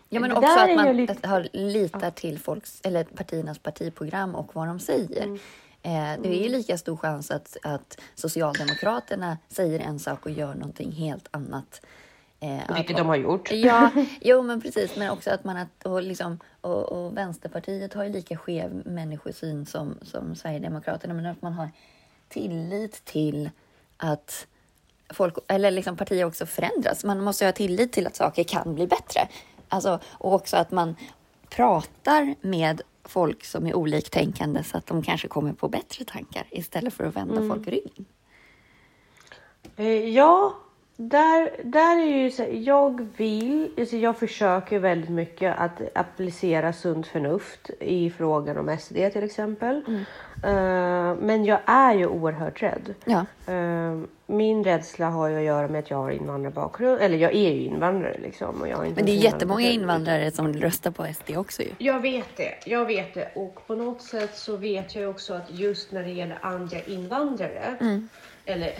Ja, 0.09 0.21
men 0.21 0.33
också 0.33 0.61
att 0.61 0.77
man 0.77 0.97
lite... 0.97 1.29
har, 1.29 1.49
litar 1.53 2.11
till 2.11 2.39
folks, 2.39 2.81
eller 2.85 3.05
partiernas 3.05 3.59
partiprogram 3.59 4.35
och 4.35 4.57
vad 4.57 4.69
de 4.69 4.81
säger. 4.81 5.23
Mm. 5.23 5.39
Eh, 5.83 6.23
det 6.23 6.29
är 6.29 6.43
ju 6.43 6.49
lika 6.49 6.79
stor 6.79 6.97
chans 6.97 7.31
att, 7.31 7.57
att 7.63 8.01
Socialdemokraterna 8.15 9.39
säger 9.49 9.81
en 9.81 9.99
sak 9.99 10.27
och 10.27 10.33
gör 10.33 10.55
någonting 10.55 10.93
helt 10.93 11.29
annat. 11.31 11.81
Eh, 12.41 12.75
Vilket 12.77 12.97
de 12.97 13.07
har 13.07 13.17
gjort. 13.17 13.53
Ja, 13.53 13.91
jo 14.21 14.43
men 14.43 14.61
precis. 14.61 14.97
Men 14.97 15.11
också 15.11 15.31
att 15.31 15.45
man 15.45 15.57
att, 15.57 15.87
och, 15.87 16.03
liksom, 16.03 16.39
och, 16.61 16.93
och 16.93 17.17
Vänsterpartiet 17.17 17.95
har 17.95 18.05
ju 18.05 18.11
lika 18.11 18.37
skev 18.37 18.83
människosyn 18.87 19.67
som, 19.67 19.99
som 20.03 20.35
Sverigedemokraterna. 20.35 21.15
Men 21.15 21.27
att 21.27 21.43
man 21.43 21.53
har 21.53 21.71
tillit 22.29 23.05
till 23.05 23.51
att 23.97 24.47
folk, 25.11 25.35
eller 25.49 25.71
liksom 25.71 25.97
partier 25.97 26.25
också 26.25 26.47
förändras. 26.47 27.05
Man 27.05 27.25
måste 27.25 27.45
ha 27.45 27.53
tillit 27.53 27.93
till 27.93 28.07
att 28.07 28.17
saker 28.17 28.45
kan 28.45 28.75
bli 28.75 28.87
bättre. 28.87 29.29
Alltså, 29.69 30.01
och 30.07 30.35
också 30.35 30.57
att 30.57 30.71
man 30.71 30.97
pratar 31.49 32.35
med 32.41 32.83
folk 33.05 33.45
som 33.45 33.67
är 33.67 33.75
oliktänkande 33.75 34.63
så 34.65 34.79
att 34.79 34.87
de 34.87 35.03
kanske 35.03 35.29
kommer 35.29 35.53
på 35.53 35.69
bättre 35.69 36.05
tankar 36.05 36.47
istället 36.51 36.95
för 36.95 37.05
att 37.05 37.17
vända 37.17 37.37
mm. 37.37 37.49
folk 37.49 37.69
ryggen. 37.69 38.07
Eh, 39.77 40.09
ja, 40.09 40.57
där, 40.97 41.51
där 41.63 41.97
är 41.97 42.23
ju 42.23 42.31
så 42.31 42.47
jag 42.51 43.09
vill, 43.17 43.71
alltså 43.79 43.97
jag 43.97 44.19
försöker 44.19 44.79
väldigt 44.79 45.11
mycket 45.11 45.59
att 45.59 45.81
applicera 45.95 46.73
sunt 46.73 47.07
förnuft 47.07 47.71
i 47.81 48.11
frågan 48.11 48.59
om 48.59 48.77
SD 48.79 48.95
till 48.95 49.23
exempel. 49.23 49.85
Mm. 49.87 50.05
Uh, 50.45 51.17
men 51.21 51.45
jag 51.45 51.59
är 51.67 51.95
ju 51.95 52.07
oerhört 52.07 52.63
rädd. 52.63 52.95
Ja. 53.05 53.27
Uh, 53.55 54.03
min 54.27 54.65
rädsla 54.65 55.11
har 55.11 55.29
ju 55.29 55.37
att 55.37 55.43
göra 55.43 55.69
med 55.69 55.79
att 55.79 55.91
jag 55.91 55.97
har 55.97 56.11
invandrarbakgrund, 56.11 57.01
eller 57.01 57.19
jag 57.19 57.35
är 57.35 57.53
ju 57.53 57.61
invandrare 57.61 58.19
liksom. 58.23 58.61
Och 58.61 58.69
jag 58.69 58.87
inte 58.87 59.01
men 59.01 59.07
det 59.07 59.13
är 59.13 59.25
jättemånga 59.25 59.71
invandrare 59.71 60.31
som 60.31 60.53
röstar 60.53 60.91
på 60.91 61.07
SD 61.15 61.37
också 61.37 61.63
ju. 61.63 61.71
Jag 61.79 62.01
vet 62.01 62.37
det, 62.37 62.55
jag 62.67 62.85
vet 62.87 63.15
det. 63.15 63.31
Och 63.35 63.67
på 63.67 63.75
något 63.75 64.03
sätt 64.03 64.37
så 64.37 64.57
vet 64.57 64.95
jag 64.95 65.11
också 65.11 65.35
att 65.35 65.51
just 65.51 65.93
när 65.93 66.03
det 66.03 66.11
gäller 66.11 66.39
andra 66.43 66.81
invandrare, 66.81 67.77
mm. 67.81 68.09
eller 68.45 68.73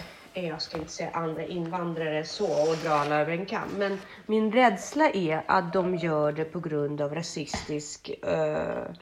jag 0.45 0.61
ska 0.61 0.77
inte 0.77 0.91
säga 0.91 1.09
andra 1.13 1.45
invandrare 1.45 2.23
så 2.23 2.45
och 2.45 2.77
dra 2.83 2.89
alla 2.89 3.15
över 3.15 3.31
en 3.31 3.45
kam. 3.45 3.69
Men 3.77 3.99
min 4.25 4.51
rädsla 4.51 5.09
är 5.09 5.43
att 5.47 5.73
de 5.73 5.95
gör 5.95 6.31
det 6.31 6.45
på 6.45 6.59
grund 6.59 7.01
av 7.01 7.15
rasistisk, 7.15 8.11
uh, 8.27 8.93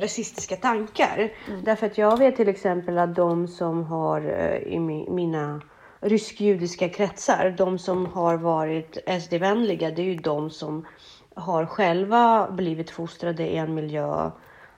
rasistiska 0.00 0.56
tankar. 0.56 1.32
Mm. 1.48 1.64
Därför 1.64 1.86
att 1.86 1.98
jag 1.98 2.18
vet 2.18 2.36
till 2.36 2.48
exempel 2.48 2.98
att 2.98 3.14
de 3.14 3.48
som 3.48 3.84
har 3.84 4.20
uh, 4.20 4.56
i 4.56 4.78
mi 4.78 5.10
mina 5.10 5.60
rysk-judiska 6.00 6.88
kretsar, 6.88 7.54
de 7.58 7.78
som 7.78 8.06
har 8.06 8.36
varit 8.36 8.98
SD-vänliga, 9.22 9.90
det 9.90 10.02
är 10.02 10.06
ju 10.06 10.16
de 10.16 10.50
som 10.50 10.86
har 11.34 11.66
själva 11.66 12.50
blivit 12.50 12.90
fostrade 12.90 13.48
i 13.48 13.56
en 13.56 13.74
miljö 13.74 14.30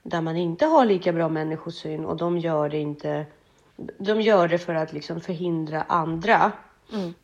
där 0.03 0.21
man 0.21 0.37
inte 0.37 0.67
har 0.67 0.85
lika 0.85 1.13
bra 1.13 1.29
människosyn 1.29 2.05
och 2.05 2.17
de 2.17 2.39
gör 2.39 2.69
det 2.69 2.79
inte 2.79 3.27
de 3.77 4.21
gör 4.21 4.49
det 4.49 4.59
för 4.59 4.75
att 4.75 4.93
liksom 4.93 5.21
förhindra 5.21 5.83
andra 5.83 6.53
mm. 6.93 7.15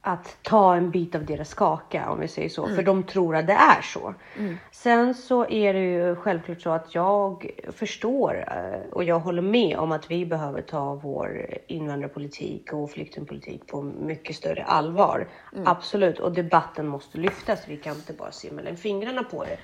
att 0.00 0.36
ta 0.42 0.74
en 0.74 0.90
bit 0.90 1.14
av 1.14 1.24
deras 1.24 1.54
kaka, 1.54 2.10
om 2.10 2.20
vi 2.20 2.28
säger 2.28 2.48
så. 2.48 2.64
Mm. 2.64 2.76
För 2.76 2.82
de 2.82 3.02
tror 3.02 3.36
att 3.36 3.46
det 3.46 3.52
är 3.52 3.82
så. 3.82 4.14
Mm. 4.38 4.56
Sen 4.72 5.14
så 5.14 5.48
är 5.48 5.74
det 5.74 5.80
ju 5.80 6.16
självklart 6.16 6.60
så 6.60 6.70
att 6.70 6.94
jag 6.94 7.50
förstår 7.72 8.44
eh, 8.48 8.92
och 8.92 9.04
jag 9.04 9.18
håller 9.18 9.42
med 9.42 9.76
om 9.76 9.92
att 9.92 10.10
vi 10.10 10.26
behöver 10.26 10.62
ta 10.62 10.94
vår 10.94 11.58
invandrarpolitik 11.66 12.72
och 12.72 12.90
flyktingpolitik 12.90 13.66
på 13.66 13.82
mycket 13.82 14.36
större 14.36 14.64
allvar. 14.64 15.28
Mm. 15.52 15.66
Absolut, 15.66 16.18
och 16.18 16.32
debatten 16.32 16.86
måste 16.88 17.18
lyftas. 17.18 17.68
Vi 17.68 17.76
kan 17.76 17.94
inte 17.94 18.12
bara 18.12 18.32
se 18.32 18.52
mellan 18.52 18.76
fingrarna 18.76 19.24
på 19.24 19.44
det. 19.44 19.58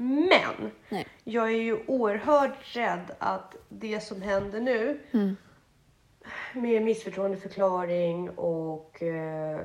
Men 0.00 0.70
Nej. 0.88 1.06
jag 1.24 1.48
är 1.48 1.62
ju 1.62 1.78
oerhört 1.86 2.76
rädd 2.76 3.10
att 3.18 3.56
det 3.68 4.00
som 4.00 4.22
händer 4.22 4.60
nu 4.60 5.00
mm. 5.12 5.36
med 6.52 6.82
missförtroendeförklaring 6.82 8.30
och 8.30 9.02
eh, 9.02 9.60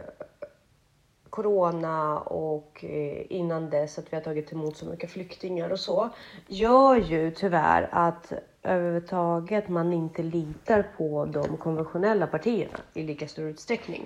corona 1.30 2.20
och 2.20 2.86
eh, 2.86 3.26
innan 3.30 3.70
dess 3.70 3.98
att 3.98 4.14
vi 4.14 4.16
har 4.16 4.24
tagit 4.24 4.54
emot 4.54 4.78
så 4.78 4.86
mycket 4.86 5.12
flyktingar 5.12 5.70
och 5.70 5.80
så 5.80 6.10
gör 6.48 6.96
ju 6.96 7.32
tyvärr 7.32 7.90
att 7.92 8.34
överhuvudtaget 8.64 9.70
man 9.70 9.94
inte 9.94 10.24
litar 10.24 10.86
på 10.98 11.26
de 11.26 11.58
konventionella 11.58 12.28
partierna 12.28 12.80
i 12.94 13.04
lika 13.04 13.28
stor 13.28 13.50
utsträckning. 13.50 14.06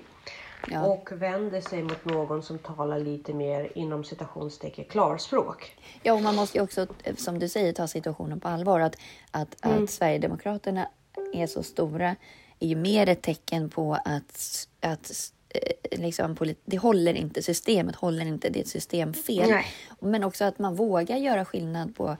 Ja. 0.66 0.86
Och 0.86 1.22
vänder 1.22 1.60
sig 1.60 1.82
mot 1.82 2.04
någon 2.04 2.42
som 2.42 2.58
talar 2.58 2.98
lite 2.98 3.34
mer 3.34 3.72
inom 3.74 4.04
citationstecken 4.04 4.84
klarspråk. 4.84 5.76
Ja, 6.02 6.12
och 6.12 6.22
man 6.22 6.36
måste 6.36 6.58
ju 6.58 6.64
också, 6.64 6.86
som 7.16 7.38
du 7.38 7.48
säger, 7.48 7.72
ta 7.72 7.86
situationen 7.86 8.40
på 8.40 8.48
allvar. 8.48 8.80
Att, 8.80 8.96
att, 9.30 9.64
mm. 9.64 9.84
att 9.84 9.90
Sverigedemokraterna 9.90 10.88
är 11.34 11.46
så 11.46 11.62
stora 11.62 12.16
är 12.60 12.66
ju 12.66 12.76
mer 12.76 13.08
ett 13.08 13.22
tecken 13.22 13.70
på 13.70 13.94
att, 14.04 14.68
att 14.80 15.12
eh, 15.48 16.00
liksom, 16.00 16.36
det 16.64 16.76
håller 16.76 17.14
inte, 17.14 17.42
systemet 17.42 17.96
håller 17.96 18.26
inte, 18.26 18.48
det 18.48 18.58
är 18.58 18.62
ett 18.62 18.68
systemfel. 18.68 19.50
Nej. 19.50 19.66
Men 20.00 20.24
också 20.24 20.44
att 20.44 20.58
man 20.58 20.74
vågar 20.74 21.16
göra 21.16 21.44
skillnad 21.44 21.96
på 21.96 22.16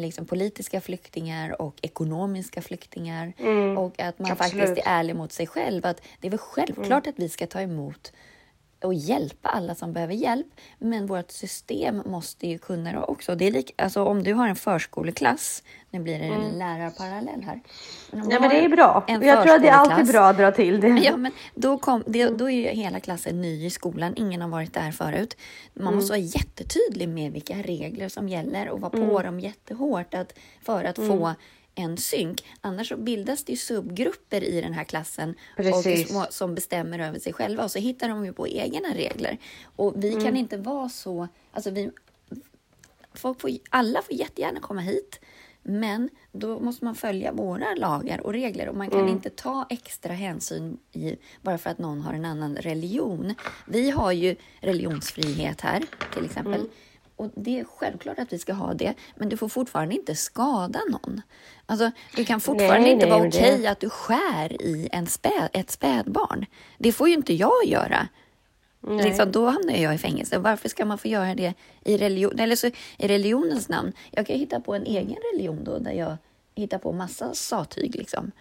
liksom 0.00 0.26
politiska 0.26 0.80
flyktingar 0.80 1.62
och 1.62 1.78
ekonomiska 1.82 2.62
flyktingar. 2.62 3.32
Mm, 3.38 3.78
och 3.78 4.00
att 4.00 4.18
man 4.18 4.32
absolut. 4.32 4.68
faktiskt 4.68 4.86
är 4.86 4.90
ärlig 4.90 5.16
mot 5.16 5.32
sig 5.32 5.46
själv. 5.46 5.86
Att 5.86 6.02
det 6.20 6.26
är 6.26 6.30
väl 6.30 6.38
självklart 6.38 7.06
mm. 7.06 7.14
att 7.14 7.18
vi 7.18 7.28
ska 7.28 7.46
ta 7.46 7.60
emot 7.60 8.12
och 8.84 8.94
hjälpa 8.94 9.48
alla 9.48 9.74
som 9.74 9.92
behöver 9.92 10.14
hjälp. 10.14 10.46
Men 10.78 11.06
vårt 11.06 11.30
system 11.30 12.02
måste 12.06 12.46
ju 12.46 12.58
kunna 12.58 12.92
det 12.92 12.98
också. 12.98 13.34
Det 13.34 13.46
är 13.46 13.50
lik, 13.50 13.74
alltså 13.76 14.04
om 14.04 14.22
du 14.22 14.34
har 14.34 14.48
en 14.48 14.56
förskoleklass, 14.56 15.62
nu 15.90 16.00
blir 16.00 16.18
det 16.18 16.24
en 16.24 16.32
mm. 16.32 16.58
lärarparallell 16.58 17.42
här. 17.42 17.60
Men 18.10 18.28
Nej, 18.28 18.40
men 18.40 18.50
det 18.50 18.64
är 18.64 18.68
bra. 18.68 19.04
Jag 19.08 19.42
tror 19.42 19.54
att 19.54 19.62
det 19.62 19.68
är 19.68 19.72
alltid 19.72 20.06
bra 20.06 20.28
att 20.28 20.36
dra 20.36 20.52
till 20.52 20.80
det. 20.80 20.88
Ja, 20.88 21.16
men 21.16 21.32
då, 21.54 21.78
kom, 21.78 22.04
det, 22.06 22.26
då 22.26 22.50
är 22.50 22.54
ju 22.54 22.68
hela 22.68 23.00
klassen 23.00 23.40
ny 23.40 23.66
i 23.66 23.70
skolan. 23.70 24.12
Ingen 24.16 24.40
har 24.40 24.48
varit 24.48 24.74
där 24.74 24.90
förut. 24.90 25.36
Man 25.74 25.82
mm. 25.82 25.94
måste 25.94 26.12
vara 26.12 26.20
jättetydlig 26.20 27.08
med 27.08 27.32
vilka 27.32 27.54
regler 27.54 28.08
som 28.08 28.28
gäller 28.28 28.68
och 28.68 28.80
vara 28.80 28.90
på 28.90 28.96
mm. 28.96 29.22
dem 29.22 29.40
jättehårt 29.40 30.14
att, 30.14 30.38
för 30.62 30.84
att 30.84 30.96
få 30.96 31.26
mm 31.26 31.34
en 31.74 31.96
synk. 31.96 32.44
Annars 32.60 32.88
så 32.88 32.96
bildas 32.96 33.44
det 33.44 33.52
ju 33.52 33.58
subgrupper 33.58 34.44
i 34.44 34.60
den 34.60 34.72
här 34.72 34.84
klassen 34.84 35.34
och 35.56 36.34
som 36.34 36.54
bestämmer 36.54 36.98
över 36.98 37.18
sig 37.18 37.32
själva 37.32 37.64
och 37.64 37.70
så 37.70 37.78
hittar 37.78 38.08
de 38.08 38.24
ju 38.24 38.32
på 38.32 38.48
egna 38.48 38.88
regler. 38.94 39.38
Och 39.76 39.94
vi 39.96 40.12
mm. 40.12 40.24
kan 40.24 40.36
inte 40.36 40.56
vara 40.56 40.88
så... 40.88 41.28
Alltså 41.52 41.70
vi, 41.70 41.90
folk 43.14 43.40
får, 43.40 43.50
alla 43.70 44.02
får 44.02 44.14
jättegärna 44.14 44.60
komma 44.60 44.80
hit, 44.80 45.20
men 45.62 46.10
då 46.32 46.60
måste 46.60 46.84
man 46.84 46.94
följa 46.94 47.32
våra 47.32 47.74
lagar 47.74 48.26
och 48.26 48.32
regler 48.32 48.68
och 48.68 48.76
man 48.76 48.90
kan 48.90 49.00
mm. 49.00 49.12
inte 49.12 49.30
ta 49.30 49.66
extra 49.70 50.12
hänsyn 50.12 50.78
i, 50.92 51.16
bara 51.42 51.58
för 51.58 51.70
att 51.70 51.78
någon 51.78 52.00
har 52.00 52.14
en 52.14 52.24
annan 52.24 52.56
religion. 52.56 53.34
Vi 53.66 53.90
har 53.90 54.12
ju 54.12 54.36
religionsfrihet 54.60 55.60
här 55.60 55.84
till 56.14 56.24
exempel. 56.24 56.54
Mm. 56.54 56.70
Och 57.22 57.30
det 57.34 57.60
är 57.60 57.64
självklart 57.64 58.18
att 58.18 58.32
vi 58.32 58.38
ska 58.38 58.52
ha 58.52 58.74
det, 58.74 58.94
men 59.16 59.28
du 59.28 59.36
får 59.36 59.48
fortfarande 59.48 59.94
inte 59.94 60.14
skada 60.14 60.80
någon. 60.88 61.20
Alltså, 61.66 61.90
det 62.16 62.24
kan 62.24 62.40
fortfarande 62.40 62.80
nej, 62.80 62.92
inte 62.92 63.06
nej, 63.06 63.18
vara 63.18 63.28
okej 63.28 63.54
okay 63.54 63.66
att 63.66 63.80
du 63.80 63.90
skär 63.90 64.62
i 64.62 64.88
en 64.92 65.06
späd, 65.06 65.48
ett 65.52 65.70
spädbarn. 65.70 66.46
Det 66.78 66.92
får 66.92 67.08
ju 67.08 67.14
inte 67.14 67.34
jag 67.34 67.64
göra. 67.64 68.08
Nej. 68.80 69.04
Liksom, 69.04 69.32
då 69.32 69.46
hamnar 69.46 69.74
jag 69.74 69.94
i 69.94 69.98
fängelse. 69.98 70.38
Varför 70.38 70.68
ska 70.68 70.84
man 70.84 70.98
få 70.98 71.08
göra 71.08 71.34
det 71.34 71.54
i, 71.84 71.96
religion, 71.96 72.38
eller 72.38 72.56
så, 72.56 72.66
i 72.66 72.74
religionens 73.08 73.68
namn? 73.68 73.92
Jag 74.10 74.26
kan 74.26 74.36
hitta 74.36 74.60
på 74.60 74.74
en 74.74 74.86
egen 74.86 75.16
religion 75.32 75.64
då, 75.64 75.78
där 75.78 75.92
jag 75.92 76.16
hittar 76.54 76.78
på 76.78 76.92
massa 76.92 77.34
satyg. 77.34 77.94
Liksom. 77.96 78.32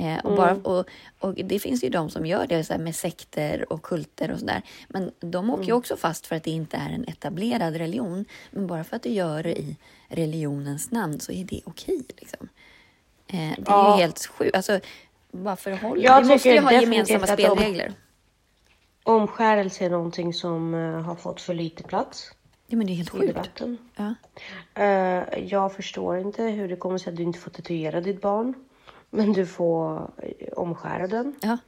Eh, 0.00 0.18
och, 0.18 0.36
bara, 0.36 0.54
och, 0.54 0.84
och 1.18 1.34
det 1.34 1.58
finns 1.58 1.84
ju 1.84 1.88
de 1.88 2.10
som 2.10 2.26
gör 2.26 2.46
det 2.46 2.64
så 2.64 2.78
med 2.78 2.96
sekter 2.96 3.72
och 3.72 3.82
kulter 3.82 4.30
och 4.30 4.38
sådär. 4.38 4.62
Men 4.88 5.10
de 5.20 5.50
åker 5.50 5.64
ju 5.64 5.72
också 5.72 5.96
fast 5.96 6.26
för 6.26 6.36
att 6.36 6.44
det 6.44 6.50
inte 6.50 6.76
är 6.76 6.90
en 6.90 7.04
etablerad 7.08 7.76
religion. 7.76 8.24
Men 8.50 8.66
bara 8.66 8.84
för 8.84 8.96
att 8.96 9.02
du 9.02 9.08
gör 9.08 9.42
det 9.42 9.58
i 9.58 9.76
religionens 10.08 10.90
namn 10.90 11.20
så 11.20 11.32
är 11.32 11.44
det 11.44 11.60
okej. 11.64 12.02
Liksom. 12.16 12.48
Eh, 13.26 13.34
det 13.36 13.42
är 13.42 13.56
Ja. 13.66 13.96
ju 13.96 14.02
helt 14.02 14.26
sjukt. 14.26 14.56
Alltså, 14.56 14.80
bara 15.30 15.56
förhåll. 15.56 16.02
Jag 16.02 16.22
Vi 16.22 16.28
måste 16.28 16.48
ju 16.48 16.60
ha 16.60 16.72
gemensamma 16.72 17.26
spelregler. 17.26 17.92
Omskärelse 19.02 19.84
är 19.84 19.90
någonting 19.90 20.34
som 20.34 20.74
eh, 20.74 21.00
har 21.00 21.14
fått 21.14 21.40
för 21.40 21.54
lite 21.54 21.82
plats 21.82 22.32
Ja, 22.70 22.76
men 22.76 22.86
det 22.86 22.92
är 22.92 22.94
helt 22.94 23.10
sjukt. 23.10 23.62
Ja. 23.96 24.14
Eh, 24.82 25.44
jag 25.44 25.72
förstår 25.72 26.18
inte 26.18 26.42
hur 26.42 26.68
det 26.68 26.76
kommer 26.76 26.98
sig 26.98 27.10
att 27.10 27.16
du 27.16 27.22
inte 27.22 27.38
får 27.38 27.50
tatuera 27.50 28.00
ditt 28.00 28.20
barn. 28.20 28.54
Men 29.10 29.32
du 29.32 29.46
får 29.46 30.10
eh, 30.18 30.48
omskära 30.52 31.06
den. 31.06 31.34
Ja. 31.40 31.58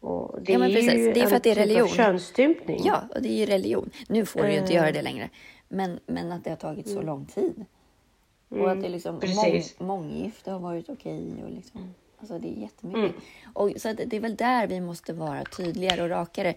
Och 0.00 0.42
det 0.42 0.52
Ja, 0.52 0.58
men 0.58 0.70
är 0.70 0.74
precis. 0.74 0.92
ju 0.94 1.12
Det 1.12 1.20
är 1.20 1.24
för 1.24 1.30
en 1.30 1.36
att 1.36 1.42
det 1.42 1.50
är 1.50 1.54
typ 1.54 1.62
religion. 1.64 1.88
könsstympning. 1.88 2.80
ja, 2.84 3.02
och 3.14 3.22
det 3.22 3.28
är 3.28 3.36
ju 3.36 3.46
religion. 3.46 3.90
Nu 4.08 4.26
får 4.26 4.42
du 4.42 4.50
ju 4.52 4.58
inte 4.58 4.72
Eh. 4.72 4.76
göra 4.76 4.92
det 4.92 5.02
längre. 5.02 5.30
Men, 5.68 6.00
men 6.06 6.32
att 6.32 6.44
det 6.44 6.50
har 6.50 6.56
tagit 6.56 6.88
så 6.88 7.02
lång 7.02 7.26
tid. 7.26 7.64
Och 8.48 8.70
att 8.70 8.82
det 8.82 8.88
liksom 8.88 9.14
mång, 9.14 9.44
Mm. 9.46 9.62
månggifte 9.78 10.50
har 10.50 10.58
varit 10.60 10.88
okej. 10.88 11.44
Och 11.44 11.50
liksom, 11.50 11.94
alltså 12.18 12.38
det 12.38 12.48
är 12.48 12.60
jättemycket. 12.60 13.16
Och, 13.52 13.70
så 13.76 13.92
det 13.92 14.16
är 14.16 14.20
väl 14.20 14.36
där 14.36 14.66
vi 14.66 14.80
måste 14.80 15.12
vara 15.12 15.44
tydligare 15.44 16.02
och 16.02 16.08
rakare. 16.08 16.54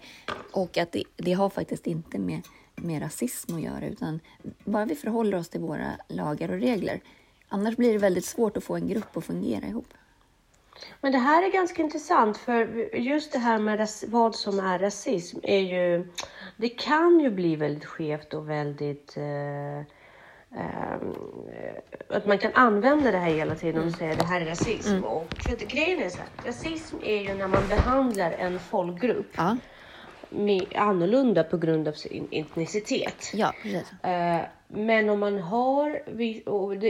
Och 0.52 0.78
att 0.78 0.92
det, 0.92 1.04
det 1.16 1.32
har 1.32 1.48
faktiskt 1.50 1.86
inte 1.86 2.18
med, 2.18 2.40
med 2.76 3.02
rasism 3.02 3.54
att 3.56 3.62
göra. 3.62 3.86
Utan 3.86 4.20
bara 4.64 4.84
vi 4.84 4.94
förhåller 4.94 5.38
oss 5.38 5.48
till 5.48 5.60
våra 5.60 5.90
lagar 6.08 6.48
och 6.52 6.60
regler. 6.60 7.00
Annars 7.48 7.76
blir 7.76 7.92
det 7.92 7.98
väldigt 7.98 8.24
svårt 8.24 8.56
att 8.56 8.64
få 8.64 8.76
en 8.76 8.88
grupp 8.88 9.16
att 9.16 9.24
fungera 9.24 9.66
ihop. 9.66 9.88
Men 11.00 11.12
det 11.12 11.18
här 11.18 11.42
är 11.42 11.52
ganska 11.52 11.82
intressant 11.82 12.36
för 12.38 12.90
just 12.96 13.32
det 13.32 13.38
här 13.38 13.58
med 13.58 13.88
vad 14.06 14.34
som 14.34 14.60
är 14.60 14.78
rasism 14.78 15.38
är 15.42 15.58
ju, 15.58 16.08
det 16.56 16.68
kan 16.68 17.20
ju 17.20 17.30
bli 17.30 17.56
väldigt 17.56 17.84
skevt 17.84 18.34
och 18.34 18.50
väldigt 18.50 19.16
eh, 19.16 19.78
ehm, 20.60 21.14
att 22.08 22.26
man 22.26 22.38
kan 22.38 22.52
använda 22.54 23.10
det 23.10 23.18
här 23.18 23.30
hela 23.32 23.54
tiden 23.54 23.84
och 23.88 23.92
säga 23.94 24.14
det 24.14 24.24
här 24.24 24.40
är 24.40 24.46
rasism. 24.46 25.04
Och 25.04 25.26
för 25.38 25.52
att 25.52 25.60
grejen 25.60 26.02
är 26.02 26.08
så 26.08 26.18
här, 26.18 26.28
rasism 26.46 26.96
är 27.02 27.22
ju 27.22 27.34
när 27.34 27.48
man 27.48 27.68
behandlar 27.68 28.32
en 28.32 28.58
folkgrupp 28.60 29.30
Ja, 29.36 29.56
med, 30.30 30.66
annorlunda 30.76 31.44
på 31.44 31.58
grund 31.58 31.88
av 31.88 31.92
sin 31.92 32.28
etnicitet. 32.30 33.30
ja 33.34 33.52
precis. 33.62 33.92
Eh, 34.02 34.40
Men 34.68 35.08
om 35.08 35.20
man 35.20 35.38
har, 35.38 35.90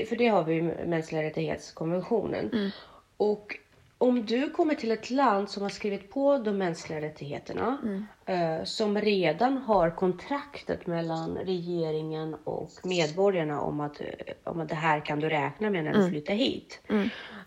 för 0.07 0.17
det 0.17 0.29
har 0.29 0.45
vi 0.45 0.55
ju 0.55 0.63
mänskliga 0.87 1.23
rättighetskonventionen. 1.23 2.73
Och 3.17 3.57
om 4.03 4.27
du 4.27 4.51
kommer 4.51 4.75
till 4.75 4.91
ett 4.91 5.11
land 5.11 5.51
som 5.51 5.63
har 5.63 5.71
skrivit 5.71 6.11
på 6.11 6.39
de 6.39 6.59
mänskliga 6.59 7.01
rättigheterna, 7.01 7.79
eh, 8.27 8.65
som 8.65 9.01
redan 9.01 9.59
har 9.59 9.91
kontraktet 9.91 10.87
mellan 10.87 11.37
regeringen 11.37 12.37
och 12.45 12.71
medborgarna 12.83 13.61
om 13.61 13.81
att, 13.81 14.01
eh, 14.01 14.07
om 14.45 14.61
att 14.61 14.69
det 14.69 14.75
här 14.75 15.01
kan 15.01 15.21
du 15.21 15.29
räkna 15.29 15.71
med 15.71 15.85
när 15.85 15.93
du 15.93 16.09
flyttar 16.09 16.35
hit. 16.35 16.81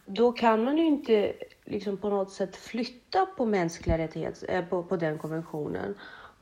Då 0.05 0.31
kan 0.31 0.63
man 0.63 0.77
ju 0.77 0.85
inte 0.85 1.33
liksom 1.65 1.97
på 1.97 2.09
något 2.09 2.31
sätt 2.31 2.55
flytta 2.55 3.25
på 3.25 3.45
mänskliga 3.45 3.97
rättigheter, 3.97 4.55
eh, 4.55 4.65
på, 4.65 4.83
på 4.83 4.97
den 4.97 5.17
konventionen 5.17 5.95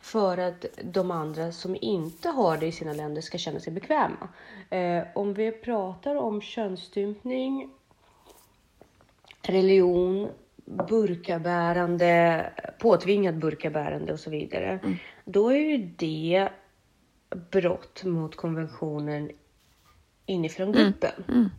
för 0.03 0.37
att 0.37 0.65
de 0.83 1.11
andra 1.11 1.51
som 1.51 1.77
inte 1.81 2.29
har 2.29 2.57
det 2.57 2.65
i 2.65 2.71
sina 2.71 2.93
länder 2.93 3.21
ska 3.21 3.37
känna 3.37 3.59
sig 3.59 3.73
bekväma. 3.73 4.29
Eh, 4.69 5.03
om 5.15 5.33
vi 5.33 5.51
pratar 5.51 6.15
om 6.15 6.41
könsstympning, 6.41 7.69
religion, 9.47 10.29
burkabärande, 10.65 12.45
påtvingad 12.79 13.39
burkabärande 13.39 14.13
och 14.13 14.19
så 14.19 14.29
vidare. 14.29 14.79
Då 15.25 15.49
är 15.49 15.57
ju 15.57 15.77
det 15.77 16.49
brott 17.51 18.03
mot 18.03 18.35
konventionen 18.35 19.31
inifrån 20.25 20.71
gruppen. 20.71 21.49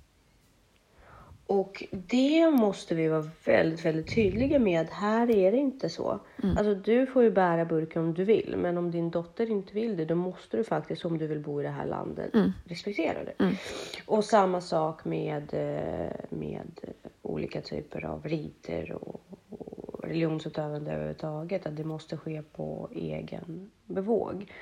Och 1.47 1.85
det 1.91 2.50
måste 2.50 2.95
vi 2.95 3.09
vara 3.09 3.25
väldigt, 3.45 3.85
väldigt 3.85 4.15
tydliga 4.15 4.59
med. 4.59 4.89
Här 4.91 5.30
är 5.30 5.52
det 5.52 5.59
inte 5.59 5.89
så. 5.89 6.21
Alltså 6.59 6.75
du 6.75 7.07
får 7.07 7.23
ju 7.23 7.30
bära 7.30 7.65
burken 7.65 8.02
om 8.02 8.15
du 8.15 8.25
vill. 8.25 8.54
Men 8.59 8.78
om 8.78 8.91
din 8.91 9.11
dotter 9.11 9.50
inte 9.50 9.75
vill 9.75 9.97
det, 9.97 10.04
då 10.04 10.15
måste 10.15 10.57
du 10.57 10.65
faktiskt, 10.65 11.04
om 11.04 11.19
du 11.19 11.26
vill 11.26 11.41
bo 11.41 11.61
i 11.61 11.65
det 11.65 11.71
här 11.71 11.87
landet, 11.87 12.30
respektera 12.65 13.19
det. 13.25 13.57
Och 14.07 14.25
samma 14.25 14.61
sak 14.61 15.04
med, 15.04 15.54
eh, 15.54 16.13
med 16.39 16.80
olika 17.23 17.61
typer 17.61 18.04
av 18.04 18.25
riter 18.25 18.93
och, 18.93 19.21
och 19.50 20.04
religionsutövande 20.04 20.93
överhuvudtaget. 20.93 21.67
Att 21.67 21.76
det 21.76 21.85
måste 21.85 22.17
ske 22.17 22.43
på 22.43 22.89
egen 22.93 23.71
bevåg. 23.87 24.52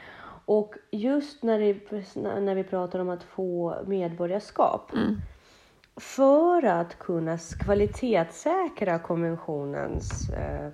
Och 0.45 0.75
just 0.91 1.43
när, 1.43 1.59
det, 1.59 2.15
när 2.41 2.55
vi 2.55 2.65
pratar 2.65 2.99
om 2.99 3.09
att 3.11 3.23
få 3.23 3.77
medborgarskap. 3.87 4.93
För 5.97 6.65
att 6.65 6.99
kunna 6.99 7.39
kvalitetssäkra 7.59 8.99
konventionens, 8.99 10.31
eh, 10.31 10.67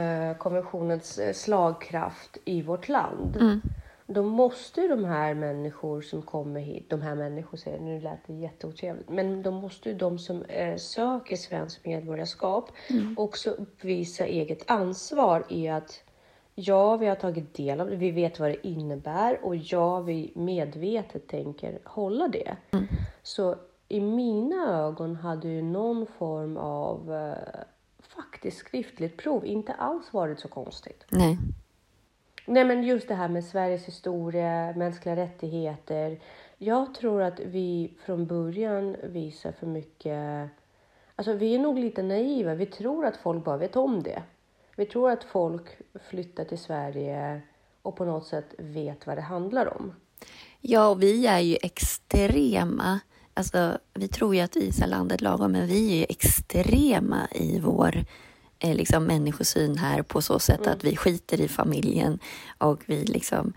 eh, 0.00 0.36
konventionens 0.36 1.18
eh, 1.18 1.32
slagkraft 1.32 2.38
i 2.44 2.62
vårt 2.62 2.88
land. 2.88 3.36
Då 4.06 4.22
måste 4.22 4.88
de 4.88 5.04
här 5.04 5.34
människor 5.34 6.00
som 6.02 6.22
kommer 6.22 6.60
hit, 6.60 6.90
de 6.90 7.02
här 7.02 7.14
människor 7.14 7.58
säger 7.58 7.80
nu 7.80 8.00
lät 8.00 8.26
det 8.26 8.32
jätteotrevligt, 8.32 9.08
men 9.10 9.42
de 9.42 9.54
måste 9.54 9.88
ju 9.88 9.94
de 9.94 10.18
som 10.18 10.42
eh, 10.42 10.76
söker 10.76 11.36
svenskt 11.36 11.84
medborgarskap 11.86 12.70
också 13.16 13.50
uppvisa 13.50 14.26
eget 14.26 14.70
ansvar 14.70 15.44
i 15.48 15.68
att 15.68 16.02
Ja, 16.54 16.96
vi 16.96 17.06
har 17.06 17.16
tagit 17.16 17.54
del 17.54 17.80
av 17.80 17.90
det. 17.90 17.96
Vi 17.96 18.10
vet 18.10 18.40
vad 18.40 18.50
det 18.50 18.66
innebär 18.66 19.44
och 19.44 19.56
ja, 19.56 20.00
vi 20.00 20.32
medvetet 20.34 21.28
tänker 21.28 21.78
hålla 21.84 22.28
det. 22.28 22.56
Så 23.22 23.56
i 23.88 24.00
mina 24.00 24.86
ögon 24.86 25.16
hade 25.16 25.48
ju 25.48 25.62
någon 25.62 26.06
form 26.06 26.56
av 26.56 27.14
eh, 27.14 27.62
faktiskt 28.00 28.58
skriftligt 28.58 29.16
prov 29.16 29.46
inte 29.46 29.72
alls 29.72 30.12
varit 30.12 30.40
så 30.40 30.48
konstigt. 30.48 31.04
Nej. 31.08 31.38
Nej, 32.46 32.64
men 32.64 32.82
just 32.82 33.08
det 33.08 33.14
här 33.14 33.28
med 33.28 33.44
Sveriges 33.44 33.88
historia, 33.88 34.72
mänskliga 34.76 35.16
rättigheter. 35.16 36.20
Jag 36.58 36.94
tror 36.94 37.22
att 37.22 37.40
vi 37.40 37.94
från 38.04 38.26
början 38.26 38.96
visar 39.02 39.52
för 39.52 39.66
mycket... 39.66 40.50
Alltså, 41.16 41.32
vi 41.32 41.54
är 41.54 41.58
nog 41.58 41.78
lite 41.78 42.02
naiva. 42.02 42.54
Vi 42.54 42.66
tror 42.66 43.06
att 43.06 43.16
folk 43.16 43.44
bara 43.44 43.56
vet 43.56 43.76
om 43.76 44.02
det. 44.02 44.22
Vi 44.76 44.86
tror 44.86 45.10
att 45.10 45.24
folk 45.24 45.66
flyttar 46.10 46.44
till 46.44 46.58
Sverige 46.58 47.42
och 47.82 47.96
på 47.96 48.04
något 48.04 48.26
sätt 48.26 48.54
vet 48.58 49.06
vad 49.06 49.16
det 49.16 49.22
handlar 49.22 49.76
om. 49.76 49.92
Ja, 50.60 50.88
och 50.88 51.02
vi 51.02 51.26
är 51.26 51.38
ju 51.38 51.56
extrema. 51.62 53.00
Alltså, 53.34 53.78
vi 53.94 54.08
tror 54.08 54.34
ju 54.34 54.40
att 54.40 54.56
vi 54.56 54.68
är 54.82 54.86
landet 54.86 55.20
lagom, 55.20 55.52
men 55.52 55.66
vi 55.66 55.92
är 55.92 55.96
ju 55.96 56.06
extrema 56.08 57.28
i 57.30 57.60
vår 57.60 58.04
eh, 58.58 58.74
liksom, 58.74 59.04
människosyn 59.04 59.78
här 59.78 60.02
på 60.02 60.22
så 60.22 60.38
sätt 60.38 60.66
att 60.66 60.84
vi 60.84 60.96
skiter 60.96 61.40
i 61.40 61.48
familjen 61.48 62.18
och 62.58 62.82
vi 62.86 63.04
liksom... 63.04 63.52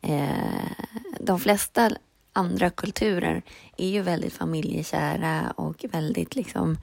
Eh, 0.00 0.72
de 1.20 1.40
flesta 1.40 1.90
andra 2.32 2.70
kulturer 2.70 3.42
är 3.76 3.88
ju 3.88 4.02
väldigt 4.02 4.32
familjekära 4.32 5.52
och 5.56 5.84
väldigt 5.90 6.34
liksom... 6.34 6.78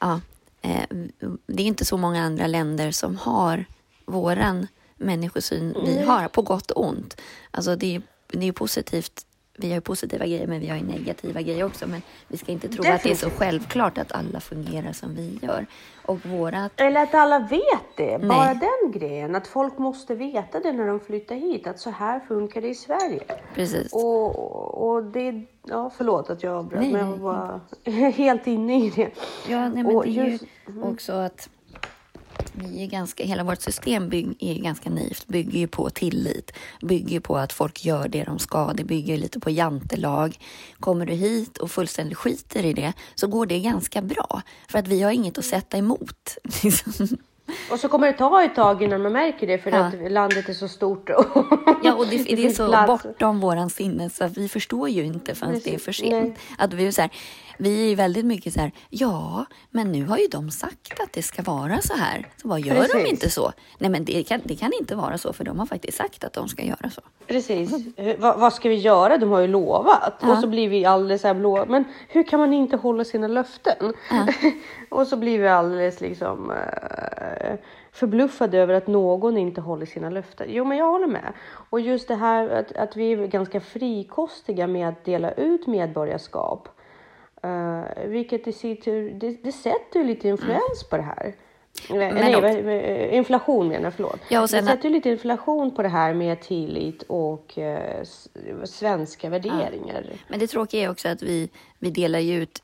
Ja, 0.00 0.20
det 1.46 1.62
är 1.62 1.66
inte 1.66 1.84
så 1.84 1.96
många 1.96 2.22
andra 2.22 2.46
länder 2.46 2.90
som 2.90 3.16
har 3.16 3.64
våran 4.04 4.66
människosyn 4.96 5.76
vi 5.86 6.02
har, 6.02 6.28
på 6.28 6.42
gott 6.42 6.70
och 6.70 6.88
ont. 6.88 7.20
Alltså 7.50 7.76
det 7.76 7.96
är, 7.96 8.02
det 8.28 8.48
är 8.48 8.52
positivt. 8.52 9.26
Vi 9.58 9.68
har 9.68 9.74
ju 9.74 9.80
positiva 9.80 10.26
grejer, 10.26 10.46
men 10.46 10.60
vi 10.60 10.68
har 10.68 10.76
ju 10.76 10.82
negativa 10.84 11.40
grejer 11.42 11.64
också. 11.64 11.86
Men 11.86 12.02
vi 12.28 12.36
ska 12.36 12.52
inte 12.52 12.68
tro 12.68 12.80
att 12.80 13.02
det 13.02 13.10
är 13.10 13.14
så 13.14 13.26
Definitivt. 13.26 13.38
självklart 13.38 13.98
att 13.98 14.12
alla 14.12 14.40
fungerar 14.40 14.92
som 14.92 15.14
vi 15.14 15.38
gör. 15.42 15.66
Och 16.04 16.26
vårat... 16.26 16.72
Eller 16.76 17.02
att 17.02 17.14
alla 17.14 17.38
vet 17.38 17.96
det. 17.96 18.18
Nej. 18.18 18.28
Bara 18.28 18.54
den 18.54 18.92
grejen. 18.92 19.34
Att 19.34 19.46
folk 19.46 19.78
måste 19.78 20.14
veta 20.14 20.60
det 20.60 20.72
när 20.72 20.86
de 20.86 21.00
flyttar 21.00 21.34
hit. 21.34 21.66
Att 21.66 21.78
så 21.80 21.90
här 21.90 22.20
funkar 22.20 22.60
det 22.60 22.68
i 22.68 22.74
Sverige. 22.74 23.22
Precis. 23.54 23.92
Och, 23.92 24.88
och 24.94 25.04
det... 25.04 25.42
Ja, 25.68 25.90
förlåt 25.96 26.30
att 26.30 26.42
jag 26.42 26.54
avbröt, 26.54 26.80
men 26.92 27.10
jag 27.10 27.16
var 27.16 27.60
helt 28.10 28.46
inne 28.46 28.86
i 28.86 28.90
det. 28.90 29.10
Ja, 29.48 29.68
nej, 29.68 29.82
men 29.82 29.96
Och 29.96 30.04
det 30.04 30.18
är 30.18 30.24
just- 30.24 30.44
ju 30.68 30.82
också 30.82 31.12
att 31.12 31.48
vi 32.56 32.82
är 32.82 32.86
ganska, 32.86 33.24
hela 33.24 33.44
vårt 33.44 33.60
system 33.62 34.08
bygg, 34.08 34.36
är 34.40 34.54
ganska 34.54 34.90
naivt, 34.90 35.26
bygger 35.26 35.58
ju 35.58 35.66
på 35.68 35.90
tillit, 35.90 36.52
bygger 36.82 37.10
ju 37.10 37.20
på 37.20 37.36
att 37.36 37.52
folk 37.52 37.84
gör 37.84 38.08
det 38.08 38.24
de 38.24 38.38
ska, 38.38 38.72
det 38.72 38.84
bygger 38.84 39.14
ju 39.14 39.20
lite 39.20 39.40
på 39.40 39.50
jantelag. 39.50 40.38
Kommer 40.80 41.06
du 41.06 41.12
hit 41.14 41.58
och 41.58 41.70
fullständigt 41.70 42.18
skiter 42.18 42.64
i 42.64 42.72
det 42.72 42.92
så 43.14 43.26
går 43.26 43.46
det 43.46 43.60
ganska 43.60 44.02
bra, 44.02 44.42
för 44.68 44.78
att 44.78 44.88
vi 44.88 45.02
har 45.02 45.10
inget 45.10 45.38
att 45.38 45.44
sätta 45.44 45.76
emot. 45.78 46.36
liksom. 46.62 47.08
Och 47.70 47.80
så 47.80 47.88
kommer 47.88 48.06
det 48.06 48.12
ta 48.12 48.42
ett 48.42 48.54
tag 48.54 48.82
innan 48.82 49.02
man 49.02 49.12
märker 49.12 49.46
det 49.46 49.58
för 49.58 49.70
Ja. 49.70 49.76
att 49.84 50.12
landet 50.12 50.48
är 50.48 50.52
så 50.52 50.68
stort. 50.68 51.10
Och 51.10 51.24
Ja, 51.84 51.94
och 51.94 52.06
det, 52.06 52.16
det 52.22 52.46
är 52.46 52.50
så 52.50 52.68
plats. 52.68 53.02
bortom 53.02 53.40
våran 53.40 53.70
sinne 53.70 54.10
så 54.10 54.28
vi 54.28 54.48
förstår 54.48 54.88
ju 54.88 55.04
inte 55.04 55.34
förrän 55.34 55.60
det 55.64 55.74
är 55.74 55.78
för 55.78 55.92
sent. 55.92 56.38
Att 56.58 56.72
vi, 56.72 56.86
är 56.86 56.90
så 56.92 57.00
här, 57.00 57.10
vi 57.58 57.92
är 57.92 57.96
väldigt 57.96 58.24
mycket 58.26 58.52
så 58.52 58.60
här, 58.60 58.72
ja, 58.90 59.44
men 59.70 59.92
nu 59.92 60.04
har 60.04 60.18
ju 60.18 60.26
de 60.26 60.50
sagt 60.50 61.00
att 61.00 61.12
det 61.12 61.22
ska 61.22 61.42
vara 61.42 61.80
så 61.80 61.94
här. 61.94 62.28
Så 62.42 62.48
vad 62.48 62.60
gör 62.60 62.74
de 62.74 62.80
Precis. 62.80 63.10
inte 63.10 63.30
så? 63.30 63.52
Nej, 63.78 63.90
men 63.90 64.04
det 64.04 64.22
kan, 64.28 64.40
det 64.44 64.56
kan 64.56 64.72
inte 64.80 64.94
vara 64.96 65.18
så 65.18 65.32
för 65.32 65.44
de 65.44 65.58
har 65.58 65.66
faktiskt 65.66 65.98
sagt 65.98 66.24
att 66.24 66.32
de 66.32 66.48
ska 66.48 66.62
göra 66.62 66.90
så. 66.90 67.00
Precis. 67.26 67.96
Eh, 67.96 68.16
Vad, 68.18 68.40
vad 68.40 68.52
ska 68.52 68.68
vi 68.68 68.74
göra? 68.74 69.18
De 69.18 69.30
har 69.30 69.40
ju 69.40 69.46
lovat. 69.46 70.14
Ja. 70.22 70.32
Och 70.32 70.38
så 70.38 70.46
blir 70.46 70.68
vi 70.68 70.84
alldeles 70.84 71.20
så 71.20 71.26
här 71.26 71.34
blå. 71.34 71.64
Men 71.68 71.84
hur 72.08 72.22
kan 72.22 72.40
man 72.40 72.52
inte 72.52 72.76
hålla 72.76 73.04
sina 73.04 73.28
löften? 73.28 73.92
och 74.90 75.06
så 75.06 75.16
blir 75.16 75.38
vi 75.38 75.48
alldeles 75.48 76.00
liksom 76.00 76.50
eh, 76.50 77.54
förbluffade 77.92 78.58
över 78.58 78.74
att 78.74 78.86
någon 78.86 79.38
inte 79.38 79.60
håller 79.60 79.86
sina 79.86 80.10
löften. 80.10 80.46
Jo, 80.50 80.64
men 80.64 80.78
jag 80.78 80.90
håller 80.90 81.06
med. 81.06 81.32
Och 81.70 81.80
just 81.80 82.08
det 82.08 82.14
här 82.14 82.48
att, 82.48 82.72
att 82.72 82.96
vi 82.96 83.12
är 83.12 83.26
ganska 83.26 83.60
frikostiga 83.60 84.66
med 84.66 84.88
att 84.88 85.04
dela 85.04 85.32
ut 85.32 85.66
medborgarskap. 85.66 86.68
Uh, 87.44 88.06
vilket 88.06 88.46
i 88.46 88.52
sin 88.52 88.76
tur, 88.80 89.10
det, 89.10 89.30
det 89.42 89.52
sätter 89.52 90.00
ju 90.00 90.04
lite 90.06 90.28
influens 90.28 90.84
på 90.90 90.96
det 90.96 91.02
här. 91.02 91.34
Eh, 91.90 91.96
Nej, 91.96 92.36
också- 92.36 92.40
vad- 92.62 92.68
eh, 92.68 93.14
inflation 93.16 93.68
menar 93.68 93.84
jag, 93.84 93.94
förlåt. 93.94 94.20
Ja, 94.28 94.42
och 94.42 94.50
sen- 94.50 94.64
det 94.64 94.70
sätter 94.70 94.88
ju 94.88 94.94
lite 94.94 95.10
inflation 95.10 95.74
på 95.74 95.82
det 95.82 95.88
här 95.88 96.14
med 96.14 96.40
tillit 96.40 97.02
och 97.02 97.58
eh, 97.58 98.02
svenska 98.64 99.28
värderingar. 99.28 100.06
Men 100.28 100.38
det 100.38 100.46
tråkiga 100.46 100.82
är 100.82 100.90
också 100.90 101.08
att 101.08 101.22
vi, 101.22 101.48
vi 101.78 101.90
delar 101.90 102.18
ju 102.18 102.42
ut 102.42 102.62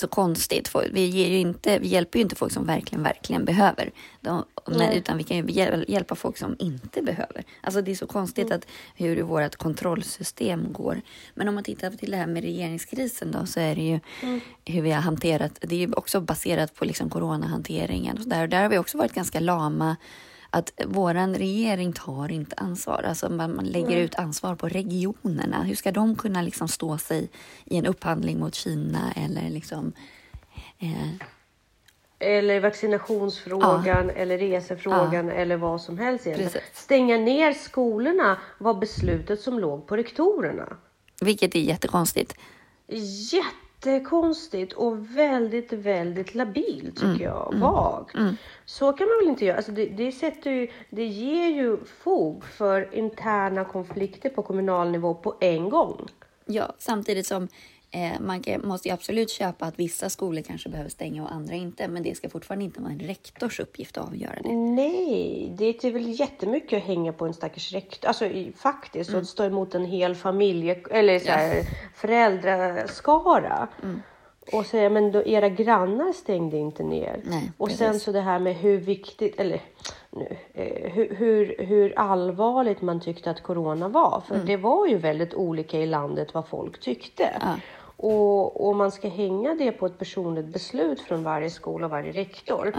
så 0.00 0.08
konstigt. 0.08 0.70
Vi, 0.92 1.06
ger 1.06 1.28
ju 1.28 1.38
inte, 1.38 1.78
vi 1.78 1.88
hjälper 1.88 2.18
ju 2.18 2.22
inte 2.22 2.36
folk 2.36 2.52
som 2.52 2.66
verkligen, 2.66 3.02
verkligen 3.02 3.44
behöver. 3.44 3.90
De, 4.20 4.44
men, 4.66 4.92
utan 4.92 5.18
vi 5.18 5.24
kan 5.24 5.36
ju 5.36 5.42
hjäl- 5.52 5.84
hjälpa 5.88 6.14
folk 6.14 6.38
som 6.38 6.56
inte 6.58 7.02
behöver. 7.02 7.44
Alltså 7.60 7.82
det 7.82 7.90
är 7.90 7.94
så 7.94 8.06
konstigt 8.06 8.46
Mm. 8.46 8.58
att 8.58 8.66
hur 8.96 9.22
vårt 9.22 9.56
kontrollsystem 9.56 10.72
går. 10.72 11.00
Men 11.34 11.48
om 11.48 11.54
man 11.54 11.64
tittar 11.64 11.90
till 11.90 12.10
det 12.10 12.16
här 12.16 12.26
med 12.26 12.42
regeringskrisen 12.42 13.30
då 13.30 13.46
så 13.46 13.60
är 13.60 13.74
det 13.74 13.82
ju 13.82 14.00
Mm. 14.22 14.40
hur 14.64 14.82
vi 14.82 14.90
har 14.90 15.00
hanterat. 15.02 15.58
Det 15.60 15.74
är 15.74 15.78
ju 15.86 15.92
också 15.92 16.20
baserat 16.20 16.74
på 16.74 16.84
liksom 16.84 17.10
coronahanteringen 17.10 18.18
och 18.18 18.28
där. 18.28 18.42
Och 18.42 18.48
där 18.48 18.62
har 18.62 18.68
vi 18.68 18.78
också 18.78 18.98
varit 18.98 19.12
ganska 19.12 19.40
lama 19.40 19.96
att 20.50 20.72
våran 20.86 21.34
regering 21.34 21.92
tar 21.92 22.30
inte 22.30 22.56
ansvar. 22.56 23.02
Alltså 23.02 23.28
man, 23.28 23.56
man 23.56 23.64
lägger 23.64 23.96
ut 23.96 24.14
ansvar 24.14 24.54
på 24.54 24.68
regionerna. 24.68 25.62
Hur 25.62 25.74
ska 25.74 25.92
de 25.92 26.16
kunna 26.16 26.42
liksom 26.42 26.68
stå 26.68 26.98
sig 26.98 27.28
i 27.64 27.76
en 27.76 27.86
upphandling 27.86 28.38
mot 28.38 28.54
Kina 28.54 29.12
eller 29.16 29.50
liksom... 29.50 29.92
Eh, 30.78 31.26
Eller 32.18 32.60
vaccinationsfrågan 32.60 34.10
eller 34.10 34.38
resefrågan 34.38 35.30
eller 35.30 35.56
vad 35.56 35.80
som 35.82 35.98
helst. 35.98 36.24
Precis. 36.24 36.62
Stänga 36.74 37.16
ner 37.16 37.52
skolorna 37.52 38.38
var 38.58 38.74
beslutet 38.74 39.40
som 39.40 39.58
låg 39.58 39.86
på 39.86 39.96
rektorerna. 39.96 40.76
vilket 41.20 41.54
är 41.54 41.60
jättekonstigt. 41.60 42.34
Jättekonstigt 43.84 44.72
och 44.72 45.16
väldigt, 45.16 45.72
väldigt 45.72 46.34
labilt 46.34 47.02
Mm. 47.02 47.12
tycker 47.14 47.24
jag. 47.24 47.54
Vagt. 47.60 48.16
Så 48.64 48.92
kan 48.92 49.08
man 49.08 49.18
väl 49.18 49.28
inte 49.28 49.44
göra. 49.44 49.56
Alltså 49.56 49.72
det, 49.72 49.86
det, 49.86 50.12
sätter 50.12 50.50
ju, 50.50 50.68
det 50.90 51.04
ger 51.06 51.48
ju 51.48 51.76
fog 51.84 52.44
för 52.44 52.94
interna 52.94 53.64
konflikter 53.64 54.28
på 54.28 54.42
kommunal 54.42 54.90
nivå 54.90 55.14
på 55.14 55.34
en 55.40 55.68
gång. 55.70 56.08
Ja, 56.46 56.72
samtidigt 56.78 57.26
som 57.26 57.48
eh, 57.90 58.20
man 58.20 58.40
kan, 58.42 58.68
måste 58.68 58.88
ju 58.88 58.94
absolut 58.94 59.30
köpa 59.30 59.66
att 59.66 59.78
vissa 59.78 60.08
skolor 60.10 60.42
kanske 60.42 60.68
behöver 60.68 60.90
stänga 60.90 61.22
och 61.22 61.32
andra 61.32 61.54
inte. 61.54 61.88
Men 61.88 62.02
det 62.02 62.14
ska 62.16 62.28
fortfarande 62.28 62.64
inte 62.64 62.80
vara 62.80 62.92
en 62.92 62.98
rektors 63.00 63.60
uppgift 63.60 63.98
att 63.98 64.06
avgöra 64.08 64.34
det. 64.42 64.52
Nej, 64.52 65.52
det 65.58 65.84
är 65.84 65.92
väl 65.92 66.20
jättemycket 66.20 66.76
att 66.76 66.84
hänga 66.84 67.12
på 67.12 67.26
en 67.26 67.34
stackars 67.34 67.72
rektor. 67.72 68.08
Alltså 68.08 68.26
i- 68.26 68.52
faktiskt, 68.56 69.14
och 69.14 69.26
stå 69.26 69.44
emot 69.44 69.74
en 69.74 69.84
hel 69.84 70.14
familje 70.14 70.80
eller 70.90 71.18
så 71.18 71.30
här, 71.30 71.62
föräldraskara. 71.94 73.68
Och 74.52 74.66
säga, 74.66 74.90
men 74.90 75.12
då, 75.12 75.22
era 75.26 75.48
grannar 75.48 76.12
stängde 76.12 76.56
inte 76.56 76.82
ner. 76.82 77.20
Nej, 77.24 77.52
och 77.56 77.68
precis. 77.68 77.78
sen 77.78 78.00
så 78.00 78.12
det 78.12 78.20
här 78.20 78.38
med 78.38 78.54
hur 78.54 78.78
viktigt, 78.78 79.40
eller 79.40 79.60
nu, 80.10 80.36
eh, 80.54 80.92
hur, 80.92 81.14
hur, 81.14 81.56
hur 81.58 81.98
allvarligt 81.98 82.82
man 82.82 83.00
tyckte 83.00 83.30
att 83.30 83.42
corona 83.42 83.88
var. 83.88 84.22
För 84.28 84.36
det 84.46 84.56
var 84.56 84.86
ju 84.86 84.96
väldigt 84.98 85.34
olika 85.34 85.78
i 85.78 85.86
landet 85.86 86.34
vad 86.34 86.48
folk 86.48 86.80
tyckte. 86.80 87.30
Ja. 87.40 87.56
Och, 88.02 88.68
och 88.68 88.76
man 88.76 88.90
ska 88.90 89.08
hänga 89.08 89.54
det 89.54 89.72
på 89.72 89.86
ett 89.86 89.98
personligt 89.98 90.46
beslut 90.46 91.00
från 91.00 91.22
varje 91.22 91.50
skola 91.50 91.86
och 91.86 91.90
varje 91.90 92.12
rektor. 92.12 92.72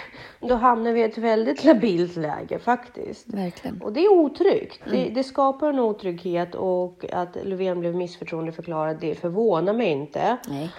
Då 0.40 0.54
hamnar 0.54 0.92
vi 0.92 1.00
i 1.00 1.04
ett 1.04 1.18
väldigt 1.18 1.64
labilt 1.64 2.16
läge 2.16 2.58
faktiskt. 2.58 3.28
Verkligen. 3.28 3.82
Och 3.82 3.92
det 3.92 4.04
är 4.04 4.12
otryggt. 4.12 4.80
Det, 4.90 5.08
det 5.08 5.24
skapar 5.24 5.68
en 5.68 5.78
otrygghet 5.78 6.54
och 6.54 7.04
att 7.12 7.36
Löfven 7.42 7.80
blev 7.80 7.96
missförtroendeförklarad, 7.96 8.96
det 9.00 9.14
förvånar 9.14 9.72
mig 9.72 9.88
inte. 9.88 10.36
Nej. 10.48 10.70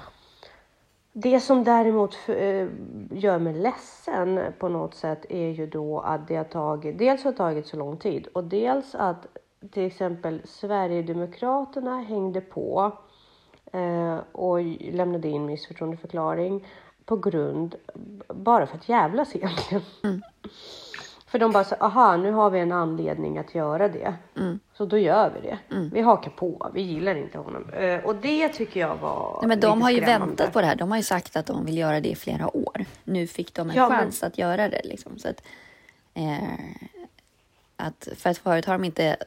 Det 1.13 1.39
som 1.39 1.63
däremot 1.63 2.17
eh, 2.27 2.67
gör 3.12 3.39
mig 3.39 3.53
ledsen 3.53 4.39
på 4.59 4.69
något 4.69 4.95
sätt 4.95 5.25
är 5.29 5.49
ju 5.49 5.67
då 5.67 5.99
att 5.99 6.27
det 6.27 6.35
har 6.35 6.43
tagit, 6.43 6.97
dels 6.97 7.23
har 7.23 7.31
tagit 7.31 7.67
så 7.67 7.77
lång 7.77 7.97
tid 7.97 8.27
och 8.33 8.43
dels 8.43 8.95
att 8.95 9.27
till 9.71 9.85
exempel 9.85 10.41
Sverigedemokraterna 10.45 12.01
hängde 12.01 12.41
på 12.41 12.93
och 14.32 14.62
lämnade 14.91 15.27
in 15.27 15.45
missförtroendeförklaring 15.45 16.65
på 17.05 17.15
grund, 17.17 17.75
bara 18.27 18.67
för 18.67 18.77
att 18.77 18.89
jävlas 18.89 19.36
egentligen. 19.36 19.84
För 21.27 21.39
de 21.39 21.51
bara 21.51 21.63
så, 21.63 21.75
aha, 21.75 22.17
nu 22.17 22.32
har 22.32 22.49
vi 22.49 22.60
en 22.60 22.71
anledning 22.71 23.38
att 23.38 23.55
göra 23.55 23.88
det. 23.88 24.13
Så 24.73 24.86
då 24.86 24.97
gör 24.97 25.32
vi 25.41 25.47
det. 25.49 25.60
Vi 25.93 26.01
hakar 26.01 26.32
på, 26.32 26.71
vi 26.73 26.82
gillar 26.82 27.15
inte 27.15 27.38
honom. 27.38 27.69
Eh, 27.69 27.99
och 28.05 28.15
det 28.15 28.49
tycker 28.49 28.79
jag 28.79 28.95
var 28.95 29.38
Nej, 29.41 29.47
men 29.47 29.60
de 29.60 29.82
har 29.82 29.91
ju 29.91 29.99
väntat 29.99 30.53
på 30.53 30.62
det 30.62 30.67
här. 30.67 30.75
De 30.75 30.89
har 30.91 30.97
ju 30.97 31.03
sagt 31.03 31.36
att 31.36 31.45
de 31.45 31.65
vill 31.65 31.77
göra 31.77 31.99
det 31.99 32.10
i 32.10 32.15
flera 32.15 32.55
år. 32.58 32.86
Nu 33.03 33.27
fick 33.27 33.53
de 33.53 33.69
en 33.69 33.75
Ja, 33.75 33.89
men- 33.89 33.97
chans 33.99 34.23
att 34.23 34.38
göra 34.38 34.69
det. 34.69 34.82
Liksom. 34.84 35.17
Så 35.19 35.29
att, 35.29 35.43
eh, 36.13 36.98
att, 37.80 38.08
för 38.15 38.30
att 38.30 38.38
förut 38.38 38.65
har 38.65 38.74
de 38.74 38.84
inte, 38.84 39.18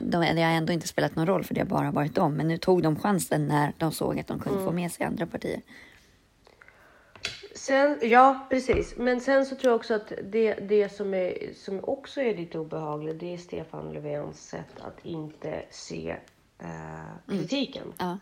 de, 0.00 0.20
det 0.20 0.42
har 0.42 0.52
ändå 0.52 0.72
inte 0.72 0.88
spelat 0.88 1.16
någon 1.16 1.26
roll 1.26 1.44
för 1.44 1.54
det 1.54 1.60
har 1.60 1.66
bara 1.66 1.90
varit 1.90 2.14
dem. 2.14 2.34
Men 2.34 2.48
nu 2.48 2.58
tog 2.58 2.82
de 2.82 2.98
chansen 2.98 3.48
när 3.48 3.72
de 3.78 3.92
såg 3.92 4.20
att 4.20 4.26
de 4.26 4.38
kunde 4.38 4.64
få 4.64 4.72
med 4.72 4.92
sig 4.92 5.06
andra 5.06 5.26
partier. 5.26 5.60
Sen, 7.54 7.98
ja, 8.02 8.46
precis. 8.50 8.96
Men 8.96 9.20
sen 9.20 9.46
så 9.46 9.56
tror 9.56 9.70
jag 9.70 9.76
också 9.76 9.94
att 9.94 10.12
det, 10.22 10.54
det 10.54 10.88
som, 10.88 11.14
är, 11.14 11.54
som 11.54 11.80
också 11.84 12.20
är 12.20 12.36
lite 12.36 12.58
obehagligt, 12.58 13.20
det 13.20 13.34
är 13.34 13.38
Stefan 13.38 13.92
Löfvens 13.92 14.48
sätt 14.48 14.80
att 14.80 15.06
inte 15.06 15.62
se 15.70 16.16
eh, 16.58 17.36
kritiken. 17.38 17.92
Ja. 17.98 18.18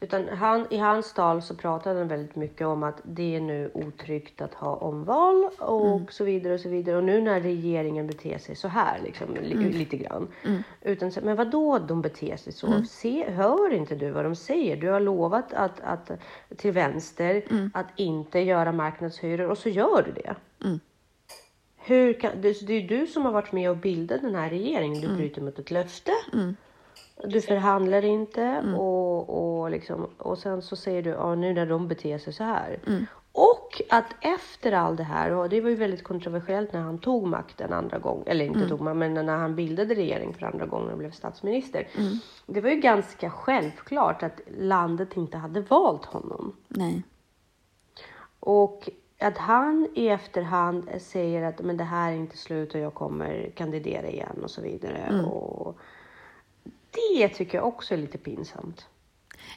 Utan 0.00 0.28
han, 0.28 0.66
i 0.70 0.76
hans 0.78 1.12
tal 1.14 1.42
så 1.42 1.54
pratade 1.54 1.98
han 1.98 2.08
väldigt 2.08 2.36
mycket 2.36 2.66
om 2.66 2.82
att 2.82 3.00
det 3.02 3.36
är 3.36 3.40
nu 3.40 3.70
otryggt 3.74 4.40
att 4.40 4.54
ha 4.54 4.76
omval 4.76 5.44
och 5.58 6.12
så 6.12 6.24
vidare 6.24 6.54
och 6.54 6.60
så 6.60 6.68
vidare. 6.68 6.96
Och 6.96 7.04
nu 7.04 7.20
när 7.20 7.40
regeringen 7.40 8.06
beter 8.06 8.38
sig 8.38 8.56
så 8.56 8.68
här, 8.68 9.00
liksom, 9.04 9.34
li, 9.34 9.54
lite 9.72 9.96
grann. 9.96 10.28
Utan, 10.82 11.12
så- 11.12 11.20
men 11.24 11.36
vad 11.36 11.50
då 11.50 11.78
de 11.78 12.02
beter 12.02 12.36
sig 12.36 12.52
så? 12.52 12.66
Se, 12.88 13.30
hör 13.30 13.72
inte 13.72 13.94
du 13.94 14.10
vad 14.10 14.24
de 14.24 14.36
säger? 14.36 14.76
Du 14.76 14.88
har 14.88 15.00
lovat 15.00 15.52
att, 15.52 15.80
att, 15.80 16.10
till 16.56 16.72
vänster 16.72 17.42
att 17.74 17.86
inte 17.96 18.40
göra 18.40 18.72
marknadshyror 18.72 19.50
och 19.50 19.58
så 19.58 19.68
gör 19.68 20.02
du 20.02 20.12
det. 20.12 20.34
Hur 21.76 22.12
kan, 22.20 22.40
det, 22.40 22.66
det 22.66 22.72
är 22.72 22.88
du 22.88 23.06
som 23.06 23.24
har 23.24 23.32
varit 23.32 23.52
med 23.52 23.70
och 23.70 23.76
bildat 23.76 24.22
den 24.22 24.34
här 24.34 24.50
regeringen. 24.50 25.00
Du 25.00 25.16
bryter 25.16 25.42
mot 25.42 25.58
ett 25.58 25.70
löfte. 25.70 26.12
Du 27.24 27.40
förhandlar 27.40 28.04
inte 28.04 28.74
och, 28.76 29.60
och, 29.60 29.70
liksom, 29.70 30.06
och 30.18 30.38
sen 30.38 30.62
så 30.62 30.76
säger 30.76 31.02
du 31.02 31.10
ja, 31.10 31.34
nu 31.34 31.54
när 31.54 31.66
de 31.66 31.88
beter 31.88 32.18
sig 32.18 32.32
så 32.32 32.44
här. 32.44 32.80
Och 33.32 33.82
att 33.90 34.14
efter 34.20 34.72
all 34.72 34.96
det 34.96 35.02
här, 35.02 35.32
och 35.32 35.48
det 35.48 35.60
var 35.60 35.70
ju 35.70 35.76
väldigt 35.76 36.04
kontroversiellt 36.04 36.72
när 36.72 36.80
han 36.80 36.98
tog 36.98 37.26
makten 37.26 37.72
andra 37.72 37.98
gången, 37.98 38.24
eller 38.26 38.44
inte 38.44 38.68
tog 38.68 38.80
man, 38.80 38.98
men 38.98 39.14
när 39.14 39.36
han 39.36 39.54
bildade 39.54 39.94
regering 39.94 40.34
för 40.34 40.46
andra 40.46 40.66
gången 40.66 40.90
och 40.92 40.98
blev 40.98 41.10
statsminister. 41.10 41.88
Det 42.46 42.60
var 42.60 42.70
ju 42.70 42.76
ganska 42.76 43.30
självklart 43.30 44.22
att 44.22 44.40
landet 44.58 45.16
inte 45.16 45.36
hade 45.36 45.60
valt 45.60 46.04
honom. 46.04 46.56
Nej. 46.68 47.02
Och 48.40 48.90
att 49.20 49.38
han 49.38 49.88
i 49.94 50.08
efterhand 50.08 50.88
säger 50.98 51.42
att 51.42 51.60
men 51.60 51.76
det 51.76 51.84
här 51.84 52.12
är 52.12 52.16
inte 52.16 52.36
slut 52.36 52.74
och 52.74 52.80
jag 52.80 52.94
kommer 52.94 53.50
kandidera 53.54 54.08
igen 54.08 54.40
och 54.42 54.50
så 54.50 54.62
vidare. 54.62 55.24
Och 55.26 55.78
det 56.96 57.28
tycker 57.28 57.58
jag 57.58 57.66
också 57.66 57.94
är 57.94 57.98
lite 57.98 58.18
pinsamt. 58.18 58.86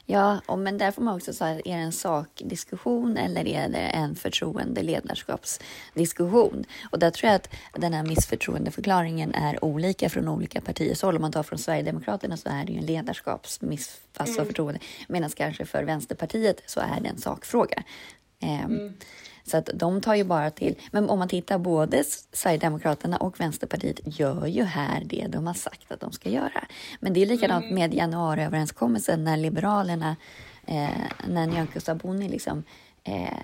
Ja, 0.06 0.40
och, 0.46 0.58
men 0.58 0.78
där 0.78 0.90
får 0.90 1.02
man 1.02 1.16
också 1.16 1.32
säga, 1.32 1.60
är 1.64 1.76
det 1.76 1.82
en 1.82 1.92
sakdiskussion 1.92 3.16
eller 3.16 3.48
är 3.48 3.68
det 3.68 3.78
en 3.78 4.14
förtroende 4.14 4.82
ledarskapsdiskussion? 4.82 6.64
Och 6.90 6.98
där 6.98 7.10
tror 7.10 7.28
jag 7.28 7.36
att 7.36 7.50
den 7.72 7.92
här 7.92 8.02
missförtroendeförklaringen 8.02 9.34
är 9.34 9.64
olika 9.64 10.08
från 10.08 10.28
olika 10.28 10.60
partiers 10.60 11.02
håll. 11.02 11.16
Om 11.16 11.22
man 11.22 11.32
tar 11.32 11.42
från 11.42 11.58
Sverigedemokraterna 11.58 12.36
så 12.36 12.48
är 12.48 12.64
det 12.64 12.72
ju 12.72 12.78
en 12.78 12.86
ledarskapsmiss, 12.86 14.00
alltså 14.16 14.44
förtroende. 14.44 14.80
Medan 15.08 15.30
kanske 15.30 15.64
för 15.64 15.84
Vänsterpartiet 15.84 16.62
så 16.66 16.80
är 16.80 17.00
det 17.00 17.08
en 17.08 17.18
sakfråga. 17.18 17.82
Eh, 18.40 18.68
Så 19.44 19.56
att 19.56 19.70
de 19.74 20.00
tar 20.00 20.14
ju 20.14 20.24
bara 20.24 20.50
till, 20.50 20.74
men 20.90 21.10
om 21.10 21.18
man 21.18 21.28
tittar 21.28 21.58
både 21.58 22.04
Sverigedemokraterna 22.32 23.16
och 23.16 23.40
Vänsterpartiet 23.40 24.00
gör 24.04 24.46
ju 24.46 24.62
här 24.62 25.02
det 25.04 25.26
de 25.28 25.46
har 25.46 25.54
sagt 25.54 25.92
att 25.92 26.00
de 26.00 26.12
ska 26.12 26.28
göra. 26.28 26.64
Men 27.00 27.12
det 27.12 27.22
är 27.22 27.26
likadant 27.26 27.70
med 27.70 27.94
januariöverenskommelsen 27.94 29.24
när 29.24 29.36
Liberalerna, 29.36 30.16
eh, 30.66 30.88
när 31.28 31.46
Nyamko 31.46 31.80
Sabuni 31.80 32.28
liksom 32.28 32.64
eh, 33.04 33.38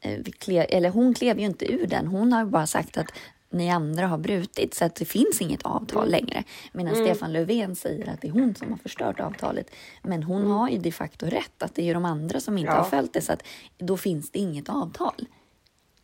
eh, 0.00 0.20
eller 0.68 0.90
hon 0.90 1.14
klev 1.14 1.38
ju 1.38 1.44
inte 1.44 1.72
ur 1.72 1.86
den. 1.86 2.06
Hon 2.06 2.32
har 2.32 2.44
bara 2.44 2.66
sagt 2.66 2.96
att 2.96 3.12
ni 3.54 3.70
andra 3.70 4.06
har 4.06 4.18
brutit 4.18 4.74
så 4.74 4.84
att 4.84 4.94
det 4.94 5.04
finns 5.04 5.40
inget 5.40 5.62
avtal 5.62 6.10
längre. 6.10 6.44
Medan 6.72 6.94
Stefan 6.94 7.32
Löfven 7.32 7.76
säger 7.76 8.08
att 8.08 8.20
det 8.20 8.28
är 8.28 8.32
hon 8.32 8.54
som 8.54 8.70
har 8.70 8.78
förstört 8.78 9.20
avtalet. 9.20 9.70
Men 10.02 10.22
hon 10.22 10.50
har 10.50 10.68
ju 10.68 10.78
de 10.78 10.92
facto 10.92 11.26
rätt 11.26 11.62
att 11.62 11.74
det 11.74 11.82
är 11.82 11.86
ju 11.86 11.94
de 11.94 12.04
andra 12.04 12.40
som 12.40 12.58
inte 12.58 12.72
Ja. 12.72 12.76
har 12.76 12.84
följt 12.84 13.12
det 13.12 13.20
så 13.20 13.32
att 13.32 13.42
då 13.78 13.96
finns 13.96 14.30
det 14.30 14.38
inget 14.38 14.68
avtal. 14.68 15.26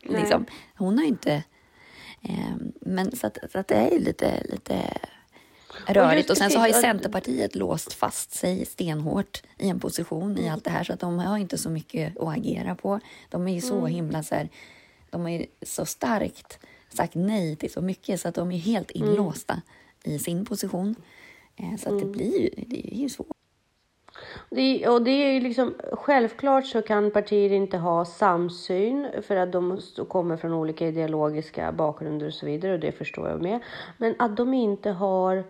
Nej. 0.05 0.21
Liksom. 0.21 0.47
Hon 0.77 0.99
har 0.99 1.05
ju 1.05 1.09
inte... 1.11 1.43
Eh, 2.23 2.57
men 2.81 3.17
så 3.17 3.27
att, 3.27 3.39
så 3.53 3.59
att 3.59 3.69
det 3.69 3.75
är 3.75 3.99
lite, 3.99 4.43
lite 4.45 4.99
rörigt. 5.87 6.17
just 6.17 6.31
Och 6.31 6.37
sen 6.37 6.51
så 6.51 6.59
har 6.59 6.67
ju 6.67 6.73
Centerpartiet 6.73 7.55
låst 7.55 7.93
fast 7.93 8.33
sig 8.33 8.67
stenhårt 8.67 9.43
i 9.59 9.69
en 9.69 9.81
position 9.81 10.39
i 10.39 10.49
allt 10.49 10.65
det 10.65 10.71
här 10.71 10.85
så 10.85 10.93
att 10.93 11.01
de 11.01 11.19
har 11.19 11.39
inte 11.39 11.59
så 11.59 11.71
mycket 11.71 12.17
att 12.19 12.37
agera 12.39 12.75
på. 12.75 13.01
De 13.29 13.49
är 13.49 13.55
ju 13.55 13.61
så 13.61 13.87
himla 13.87 14.23
så 14.23 14.35
här, 14.35 14.49
de 15.11 15.21
har 15.23 15.31
ju 15.31 15.47
så 15.63 15.87
starkt 15.87 16.59
sagt 16.95 17.15
nej 17.15 17.57
till 17.57 17.73
så 17.73 17.81
mycket 17.81 18.21
så 18.21 18.29
att 18.29 18.35
de 18.35 18.53
är 18.53 18.59
helt 18.59 18.91
inlåsta 18.91 19.63
i 20.05 20.19
sin 20.19 20.45
position. 20.45 20.95
Eh, 21.57 21.77
Så 21.79 21.95
att 21.95 21.99
det 22.01 22.07
blir 22.07 22.41
ju, 22.41 22.51
det 22.67 22.95
är 22.95 22.99
ju 22.99 23.09
svårt. 23.09 23.37
Det, 24.51 24.89
och 24.89 25.03
det 25.03 25.11
är 25.11 25.41
liksom, 25.41 25.75
självklart 25.93 26.67
så 26.67 26.83
kan 26.83 27.11
partier 27.11 27.53
inte 27.53 27.79
ha 27.79 28.05
samsyn 28.05 29.09
för 29.23 29.37
att 29.37 29.53
de 29.53 29.81
kommer 30.09 30.37
från 30.37 30.53
olika 30.53 30.89
ideologiska 30.89 31.73
bakgrunder 31.73 32.27
och 32.27 32.35
så 32.35 32.47
vidare 32.47 32.73
och 32.73 32.81
det 32.81 32.93
förstår 32.93 33.29
jag 33.29 33.43
med. 33.43 33.61
Men 33.99 34.15
att 34.19 34.37
de 34.37 34.55
inte 34.55 34.91
har 34.91 35.45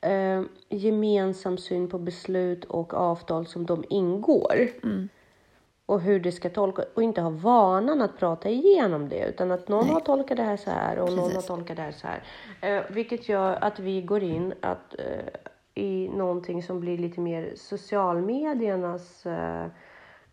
eh, 0.00 0.42
gemensam 0.68 1.58
syn 1.58 1.88
på 1.88 1.98
beslut 1.98 2.64
och 2.64 2.94
avtal 2.94 3.46
som 3.46 3.66
de 3.66 3.84
ingår 3.88 4.68
och 5.86 6.00
hur 6.00 6.20
det 6.20 6.32
ska 6.32 6.50
tolkas 6.50 6.84
och 6.94 7.02
inte 7.02 7.20
ha 7.20 7.30
vanan 7.30 8.02
att 8.02 8.18
prata 8.18 8.48
igenom 8.48 9.08
det 9.08 9.28
utan 9.28 9.50
att 9.50 9.68
någon 9.68 9.88
har 9.88 10.00
tolkat 10.00 10.36
det 10.36 10.42
här 10.42 10.56
så 10.56 10.70
här 10.70 10.98
och 10.98 11.10
någon 11.10 11.18
har 11.18 11.28
Precis. 11.28 11.46
tolkat 11.46 11.76
det 11.76 11.82
här 11.82 11.92
så 11.92 12.06
här. 12.06 12.22
Eh, 12.60 12.82
vilket 12.90 13.28
gör 13.28 13.58
att 13.60 13.78
vi 13.78 14.02
går 14.02 14.22
in 14.22 14.54
att, 14.60 14.94
eh, 14.98 15.84
i 15.84 16.08
någonting 16.08 16.62
som 16.62 16.80
blir 16.80 16.98
lite 16.98 17.20
mer 17.20 17.52
socialmediernas 17.56 19.26
eh, 19.26 19.66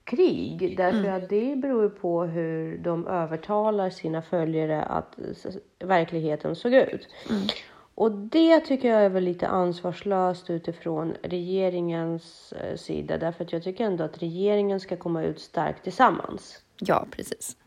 krig. 0.03 0.77
Därför 0.77 1.09
att 1.09 1.29
det 1.29 1.55
beror 1.55 1.89
på 1.89 2.23
hur 2.23 2.77
de 2.77 3.07
övertalar 3.07 3.89
sina 3.89 4.21
följare 4.21 4.83
att 4.83 5.15
verkligheten 5.79 6.55
såg 6.55 6.73
ut. 6.73 7.07
Och 7.99 8.11
det 8.11 8.59
tycker 8.59 8.89
jag 8.89 9.05
är 9.05 9.09
väl 9.09 9.23
lite 9.23 9.47
ansvarslöst 9.47 10.49
utifrån 10.49 11.15
regeringens 11.23 12.53
eh, 12.53 12.75
sida. 12.75 13.17
Därför 13.17 13.43
att 13.43 13.53
jag 13.53 13.63
tycker 13.63 13.83
ändå 13.85 14.03
att 14.03 14.21
regeringen 14.21 14.79
ska 14.79 14.97
komma 14.97 15.23
ut 15.23 15.39
starkt 15.39 15.83
tillsammans. 15.83 16.61
Ja, 16.79 17.05
precis. 17.11 17.57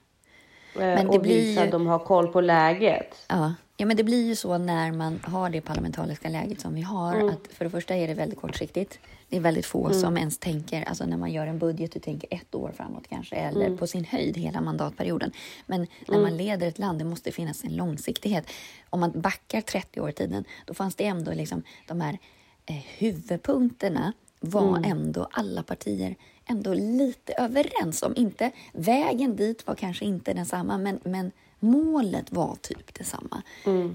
Eh, 0.75 0.81
Men 0.81 1.09
och 1.09 1.21
blir 1.21 1.35
visa 1.35 1.61
ju- 1.61 1.67
att 1.67 1.73
de 1.73 1.87
har 1.87 1.99
koll 1.99 2.29
på 2.29 2.41
läget. 2.41 3.17
Ja. 3.29 3.55
Ja, 3.77 3.87
men 3.87 3.97
det 3.97 4.05
blir 4.05 4.27
ju 4.27 4.37
så 4.37 4.59
när 4.59 4.93
man 4.93 5.21
har 5.25 5.51
det 5.51 5.61
parlamentariska 5.61 6.29
läget 6.29 6.61
som 6.61 6.75
vi 6.75 6.83
har. 6.83 7.29
Att 7.29 7.49
för 7.53 7.65
det 7.65 7.71
första 7.71 7.95
är 7.95 8.09
det 8.09 8.15
väldigt 8.15 8.41
kortsiktigt. 8.41 8.99
Det 9.29 9.37
är 9.37 9.41
väldigt 9.41 9.67
få 9.67 9.93
som 9.93 10.17
ens 10.17 10.39
tänker, 10.39 10.83
alltså 10.83 11.07
när 11.07 11.17
man 11.17 11.33
gör 11.33 11.47
en 11.47 11.59
budget, 11.59 11.93
du 11.93 12.01
tänker 12.01 12.29
ett 12.31 12.55
år 12.55 12.73
framåt 12.77 13.09
kanske, 13.09 13.37
eller 13.37 13.77
på 13.77 13.87
sin 13.87 14.05
höjd 14.05 14.37
hela 14.37 14.61
mandatperioden. 14.61 15.33
Men 15.67 15.87
när 16.09 16.21
man 16.21 16.37
leder 16.37 16.69
ett 16.69 16.79
land, 16.79 16.99
det 16.99 17.05
måste 17.05 17.33
finnas 17.33 17.65
en 17.65 17.77
långsiktighet. 17.77 18.47
Om 18.91 19.01
man 19.01 19.21
backar 19.21 19.61
30 19.61 20.01
år 20.01 20.11
i 20.11 20.13
tiden, 20.13 20.45
då 20.67 20.75
fanns 20.75 20.95
det 20.95 21.05
ändå 21.05 21.33
liksom 21.33 21.63
de 21.87 22.01
här 22.01 22.19
eh, 22.67 22.77
huvudpunkterna 22.99 24.13
var 24.41 24.83
ändå 24.85 25.29
alla 25.31 25.63
partier 25.63 26.17
ändå 26.47 26.75
lite 26.75 27.33
överens 27.33 28.03
om. 28.03 28.17
Inte, 28.17 28.51
vägen 28.73 29.37
dit 29.37 29.67
var 29.67 29.75
kanske 29.75 30.05
inte 30.05 30.35
densamma, 30.35 30.79
men, 30.79 31.01
men 31.05 31.33
målet 31.63 32.33
var 32.33 32.57
typ 32.63 32.95
detsamma. 32.95 33.43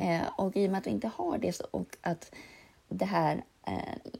Eh, 0.01 0.27
och 0.35 0.57
i 0.57 0.67
och 0.67 0.71
med 0.71 0.77
att 0.77 0.87
vi 0.87 0.91
inte 0.91 1.11
har 1.15 1.37
det 1.37 1.53
så, 1.53 1.63
och 1.71 1.97
att 2.01 2.31
det 2.89 3.05
här 3.05 3.43
eh, 3.67 4.17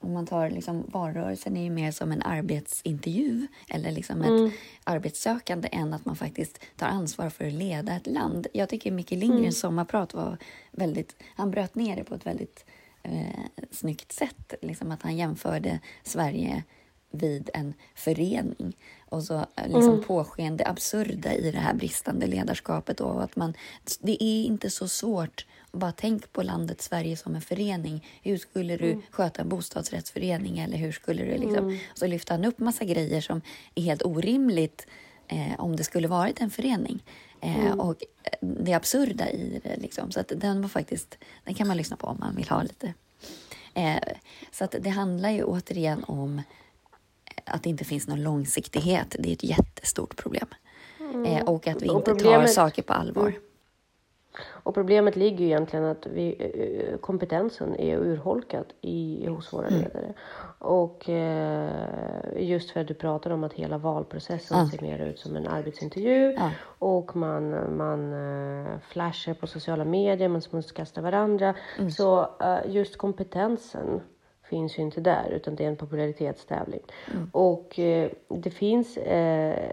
om 0.00 0.12
man 0.12 0.26
tar 0.26 0.50
liksom 0.50 0.84
valrörelsen 0.86 1.56
är 1.56 1.64
ju 1.64 1.70
mer 1.70 1.90
som 1.90 2.12
en 2.12 2.22
arbetsintervju 2.22 3.46
eller 3.68 3.90
liksom 3.92 4.22
ett 4.22 4.52
arbetssökande 4.84 5.68
än 5.72 5.94
att 5.94 6.04
man 6.04 6.16
faktiskt 6.16 6.60
tar 6.76 6.86
ansvar 6.86 7.30
för 7.30 7.46
att 7.46 7.52
leda 7.52 7.96
ett 7.96 8.06
land. 8.06 8.46
Jag 8.52 8.68
tycker 8.68 8.90
Micke 8.90 9.10
Lindgrens 9.10 9.60
sommarprat 9.60 10.14
var 10.14 10.38
väldigt, 10.70 11.16
han 11.36 11.50
bröt 11.50 11.74
ner 11.74 11.96
det 11.96 12.04
på 12.04 12.14
ett 12.14 12.26
väldigt 12.26 12.64
eh, 13.02 13.40
snyggt 13.70 14.12
sätt. 14.12 14.54
Liksom 14.62 14.92
att 14.92 15.02
han 15.02 15.16
jämförde 15.16 15.80
Sverige 16.02 16.64
vid 17.16 17.50
en 17.54 17.74
förening 17.94 18.76
och 19.08 19.22
så 19.22 19.34
eh, 19.34 19.66
liksom 19.66 20.02
påsken 20.06 20.56
det 20.56 20.66
absurda 20.66 21.34
i 21.34 21.50
det 21.50 21.58
här 21.58 21.74
bristande 21.74 22.26
ledarskapet 22.26 23.00
och 23.00 23.22
att 23.22 23.36
man, 23.36 23.54
det 24.00 24.24
är 24.24 24.44
inte 24.44 24.70
så 24.70 24.88
svårt 24.88 25.46
bara 25.72 25.92
tänk 25.92 26.32
på 26.32 26.42
landet 26.42 26.82
Sverige 26.82 27.16
som 27.16 27.34
en 27.34 27.42
förening. 27.42 28.06
Hur 28.22 28.38
skulle 28.38 28.76
du 28.76 29.00
sköta 29.10 29.42
en 29.42 29.48
bostadsrättsförening 29.48 30.58
eller 30.58 30.76
hur 30.76 30.92
skulle 30.92 31.24
du 31.24 31.38
liksom... 31.38 31.78
Så 31.94 32.06
lyfter 32.06 32.34
han 32.34 32.44
upp 32.44 32.58
massa 32.58 32.84
grejer 32.84 33.20
som 33.20 33.40
är 33.74 33.82
helt 33.82 34.02
orimligt 34.02 34.86
eh, 35.28 35.60
om 35.60 35.76
det 35.76 35.84
skulle 35.84 36.08
varit 36.08 36.40
en 36.40 36.50
förening. 36.50 37.02
Eh, 37.40 37.72
Och 37.72 38.02
eh, 38.22 38.38
det 38.40 38.74
absurda 38.74 39.30
i 39.30 39.60
det 39.64 39.76
liksom. 39.76 40.12
Så 40.12 40.20
att 40.20 40.32
den 40.36 40.62
var 40.62 40.68
faktiskt, 40.68 41.18
den 41.44 41.54
kan 41.54 41.68
man 41.68 41.76
lyssna 41.76 41.96
på 41.96 42.06
om 42.06 42.16
man 42.20 42.36
vill 42.36 42.48
ha 42.48 42.62
lite. 42.62 42.94
Eh, 43.74 44.12
så 44.52 44.64
att 44.64 44.74
det 44.80 44.90
handlar 44.90 45.30
ju 45.30 45.44
återigen 45.44 46.04
om 46.04 46.42
att 47.44 47.62
det 47.62 47.68
inte 47.70 47.84
finns 47.84 48.08
någon 48.08 48.22
långsiktighet. 48.22 49.16
Det 49.18 49.28
är 49.28 49.32
ett 49.32 49.44
jättestort 49.44 50.16
problem. 50.16 50.46
Eh, 51.26 51.44
och 51.44 51.66
att 51.68 51.82
vi 51.82 51.86
inte 51.86 52.14
tar 52.14 52.46
saker 52.46 52.82
på 52.82 52.92
allvar. 52.92 53.32
Och 54.48 54.74
problemet 54.74 55.16
ligger 55.16 55.38
ju 55.38 55.44
egentligen 55.46 55.84
att 55.84 56.06
vi, 56.06 56.36
eh, 56.92 56.98
kompetensen 56.98 57.76
är 57.76 57.96
urholkad 57.98 58.64
i, 58.80 59.26
hos 59.26 59.52
våra 59.52 59.66
Mm. 59.66 59.80
ledare. 59.80 60.14
Och 60.58 61.08
eh, 61.08 61.70
just 62.36 62.70
för 62.70 62.80
att 62.80 62.88
du 62.88 62.94
pratar 62.94 63.30
om 63.30 63.44
att 63.44 63.52
hela 63.52 63.78
valprocessen 63.78 64.58
Ja. 64.58 64.68
ser 64.70 64.82
mer 64.82 64.98
ut 64.98 65.18
som 65.18 65.36
en 65.36 65.46
arbetsintervju. 65.46 66.32
Ja. 66.32 66.50
Och 66.78 67.16
man, 67.16 67.76
man 67.76 68.12
eh, 68.12 68.78
flashar 68.88 69.34
på 69.34 69.46
sociala 69.46 69.84
medier, 69.84 70.28
man 70.28 70.42
smutskastar 70.42 71.02
varandra. 71.02 71.54
Mm. 71.78 71.90
Så 71.90 72.28
eh, 72.40 72.58
just 72.66 72.96
kompetensen 72.96 74.00
finns 74.48 74.78
ju 74.78 74.82
inte 74.82 75.00
där 75.00 75.30
utan 75.30 75.56
det 75.56 75.64
är 75.64 75.68
en 75.68 75.76
popularitetstävling. 75.76 76.82
Mm. 77.12 77.30
Och 77.32 77.78
eh, 77.78 78.10
det 78.28 78.50
finns 78.50 78.96
eh, 78.96 79.70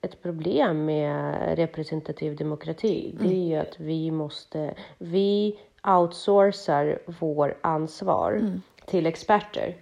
ett 0.00 0.22
problem 0.22 0.84
med 0.84 1.56
representativ 1.58 2.36
demokrati. 2.36 3.14
Det 3.20 3.28
är 3.28 3.48
ju 3.48 3.56
att 3.56 3.80
vi 3.80 4.10
måste, 4.10 4.74
vi 4.98 5.58
outsourcar 5.86 6.98
vår 7.20 7.56
ansvar 7.60 8.60
till 8.84 9.06
experter. 9.06 9.76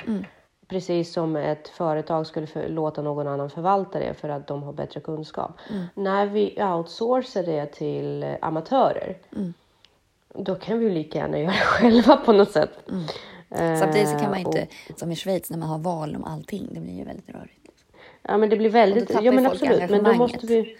Precis 0.68 1.12
som 1.12 1.36
ett 1.36 1.68
företag 1.68 2.26
skulle 2.26 2.46
för, 2.46 2.68
låta 2.68 3.02
någon 3.02 3.28
annan 3.28 3.50
förvalta 3.50 3.98
det 3.98 4.14
för 4.14 4.28
att 4.28 4.46
de 4.46 4.62
har 4.62 4.72
bättre 4.72 5.00
kunskap. 5.00 5.50
När 5.94 6.26
vi 6.26 6.62
outsourcar 6.62 7.42
det 7.42 7.66
till 7.66 8.36
amatörer, 8.40 9.16
då 10.34 10.54
kan 10.54 10.78
vi 10.78 10.84
ju 10.84 10.90
lika 10.90 11.18
gärna 11.18 11.38
göra 11.38 11.50
det 11.50 11.58
själva 11.64 12.16
på 12.16 12.32
något 12.32 12.50
sätt. 12.50 12.70
Samtidigt 13.78 14.08
så 14.08 14.18
kan 14.18 14.30
man 14.30 14.34
Eh, 14.34 14.40
inte, 14.40 14.66
som 14.96 15.12
i 15.12 15.16
Schweiz, 15.16 15.50
när 15.50 15.58
man 15.58 15.68
har 15.68 15.78
val 15.78 16.16
om 16.16 16.24
allting, 16.24 16.68
det 16.72 16.80
blir 16.80 16.98
ju 16.98 17.04
väldigt 17.04 17.30
rörigt. 17.30 17.70
Ja 18.22 18.36
men 18.36 18.48
det 18.48 18.56
blir 18.56 18.70
väldigt, 18.70 19.10
ja 19.10 19.32
men 19.32 19.44
ju 19.44 19.50
absolut, 19.50 19.90
men 19.90 20.04
då 20.04 20.12
måste 20.12 20.46
vi 20.46 20.76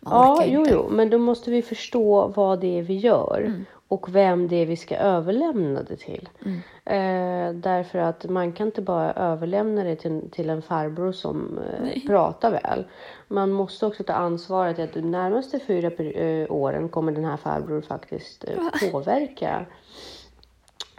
Ja, 0.00 0.44
jo, 0.46 0.60
inte. 0.60 0.72
jo, 0.72 0.88
men 0.90 1.10
då 1.10 1.18
måste 1.18 1.50
vi 1.50 1.62
förstå 1.62 2.26
vad 2.26 2.60
det 2.60 2.78
är 2.78 2.82
vi 2.82 2.96
gör 2.96 3.42
Mm. 3.46 3.64
och 3.88 4.14
vem 4.14 4.48
det 4.48 4.56
är 4.56 4.66
vi 4.66 4.76
ska 4.76 4.96
överlämna 4.96 5.82
det 5.82 5.96
till. 5.96 6.28
Mm. 6.44 6.58
Eh, 6.84 7.54
därför 7.60 7.98
att 7.98 8.24
man 8.30 8.52
kan 8.52 8.66
inte 8.66 8.82
bara 8.82 9.12
överlämna 9.12 9.84
det 9.84 9.96
till, 9.96 10.30
till 10.30 10.50
en 10.50 10.62
farbror 10.62 11.12
som 11.12 11.58
eh, 11.58 12.06
pratar 12.06 12.50
väl. 12.50 12.84
Man 13.28 13.50
måste 13.50 13.86
också 13.86 14.04
ta 14.04 14.12
ansvaret 14.12 14.78
att 14.78 14.94
de 14.94 15.00
närmaste 15.00 15.58
fyra 15.58 15.90
per, 15.90 16.18
eh, 16.22 16.46
åren 16.52 16.88
kommer 16.88 17.12
den 17.12 17.24
här 17.24 17.36
farbror 17.36 17.80
faktiskt 17.80 18.44
eh, 18.44 18.90
påverka 18.92 19.66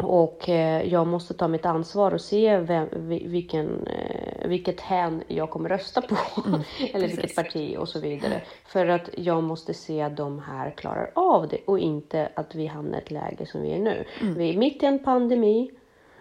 och 0.03 0.49
eh, 0.49 0.83
jag 0.87 1.07
måste 1.07 1.33
ta 1.33 1.47
mitt 1.47 1.65
ansvar 1.65 2.13
och 2.13 2.21
se 2.21 2.57
vem, 2.57 2.87
vi- 2.91 3.27
vilken, 3.27 3.87
eh, 3.87 4.47
vilket 4.47 4.81
hän 4.81 5.23
jag 5.27 5.49
kommer 5.49 5.69
rösta 5.69 6.01
på. 6.01 6.15
Eller 6.93 7.07
vilket 7.07 7.35
parti 7.35 7.75
och 7.79 7.89
så 7.89 7.99
vidare. 7.99 8.41
För 8.65 8.87
att 8.87 9.09
jag 9.17 9.43
måste 9.43 9.73
se 9.73 10.01
att 10.01 10.17
de 10.17 10.39
här 10.39 10.71
klarar 10.71 11.11
av 11.15 11.47
det 11.47 11.57
och 11.65 11.79
inte 11.79 12.29
att 12.35 12.55
vi 12.55 12.67
hamnar 12.67 12.97
i 12.97 13.01
ett 13.01 13.11
läge 13.11 13.45
som 13.45 13.61
vi 13.61 13.71
är 13.73 13.79
nu. 13.79 14.05
Vi 14.37 14.53
är 14.53 14.57
mitt 14.57 14.83
i 14.83 14.85
en 14.85 15.03
pandemi. 15.03 15.71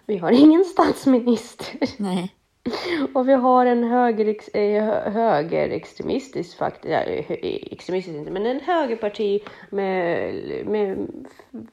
Vi 0.06 0.18
har 0.18 0.30
ingen 0.44 0.64
statsminister. 0.64 1.66
Nej. 2.02 2.34
Och 3.14 3.28
vi 3.28 3.32
har 3.32 3.66
en 3.66 3.84
högerex, 3.84 4.48
eh, 4.48 4.84
hö- 4.84 5.10
högerextremistisk, 5.10 6.58
faktiskt, 6.58 6.92
ja, 6.92 6.98
hö- 7.28 7.36
extremistisk 7.70 8.16
inte, 8.16 8.30
men 8.30 8.46
en 8.46 8.60
högerparti 8.60 9.40
med, 9.70 10.34
med 10.66 11.06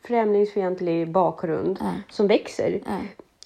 främlingsfientlig 0.04 1.12
bakgrund 1.12 1.78
Ja. 1.82 1.92
som 2.10 2.28
växer. 2.28 2.82
Ja. 2.86 2.98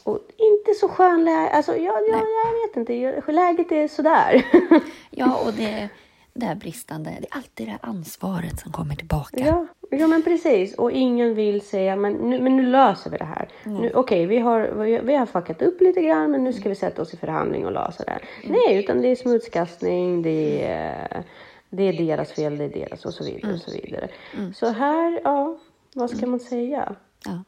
Och 0.04 0.20
inte 0.38 0.74
så 0.80 0.88
skön 0.90 1.26
läge, 1.26 1.50
alltså 1.50 1.72
jag, 1.76 1.96
jag, 2.10 2.20
jag 2.20 2.68
vet 2.68 2.78
inte, 2.78 3.22
läget 3.32 3.72
är 3.72 3.88
sådär. 3.88 4.46
Ja, 5.10 5.40
och 5.46 5.54
det, 5.54 5.90
det 6.34 6.46
här 6.46 6.56
bristande, 6.56 7.10
det 7.20 7.28
är 7.32 7.38
alltid 7.38 7.68
det 7.68 7.72
här 7.72 7.80
ansvaret 7.84 8.60
som 8.60 8.72
kommer 8.72 8.96
tillbaka. 8.96 9.40
Ja, 9.46 9.68
ja 9.90 10.08
men 10.08 10.24
precis. 10.24 10.74
Och 10.74 10.92
ingen 10.92 11.36
vill 11.36 11.62
säga, 11.62 11.96
men 11.96 12.14
nu, 12.14 12.42
men 12.42 12.58
nu 12.58 12.64
löser 12.64 13.10
vi 13.10 13.18
det 13.18 13.26
här. 13.26 13.50
Nu, 13.64 13.92
Okej, 13.94 14.26
vi, 14.26 14.40
har, 14.40 14.62
vi, 14.62 15.00
vi 15.04 15.16
har 15.16 15.26
fuckat 15.26 15.62
upp 15.62 15.82
lite 15.82 16.02
grann, 16.02 16.32
men 16.32 16.44
nu 16.44 16.54
ska 16.54 16.70
vi 16.70 16.76
sätta 16.76 17.02
oss 17.02 17.14
i 17.14 17.18
förhandling 17.18 17.66
och 17.66 17.72
lösa 17.72 18.04
det 18.04 18.12
här. 18.12 18.24
Nej, 18.44 18.80
utan 18.80 19.02
det 19.02 19.08
är 19.08 19.16
smutskastning, 19.16 20.22
det 20.22 20.66
är, 20.66 21.24
det 21.70 21.84
är 21.84 21.94
deras 21.94 22.32
fel, 22.32 22.58
det 22.58 22.64
är 22.64 22.70
deras 22.70 23.06
och 23.06 23.14
så 23.14 23.24
vidare. 23.24 23.54
Och 23.54 23.60
så 23.60 23.72
vidare. 23.72 24.10
Så 24.56 24.70
här, 24.70 25.22
ja, 25.24 25.58
vad 25.94 26.10
ska 26.10 26.26
man 26.26 26.40
säga? 26.40 26.96
Ja. 27.26 27.44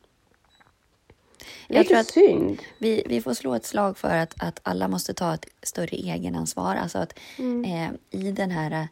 Jag 1.68 1.78
Lite 1.78 1.90
tror 1.90 2.00
att 2.00 2.08
synd. 2.08 2.62
vi, 2.78 3.04
vi 3.06 3.22
får 3.22 3.34
slå 3.34 3.56
ett 3.56 3.66
slag 3.66 3.98
för 3.98 4.18
att, 4.18 4.44
att 4.44 4.60
alla 4.64 4.88
måste 4.88 5.14
ta 5.14 5.34
ett 5.34 5.46
större 5.64 5.98
egenansvar. 5.98 6.76
Alltså 6.76 6.98
att 6.98 7.20
eh, 7.66 8.20
i 8.22 8.32
den 8.32 8.52
här 8.52 8.88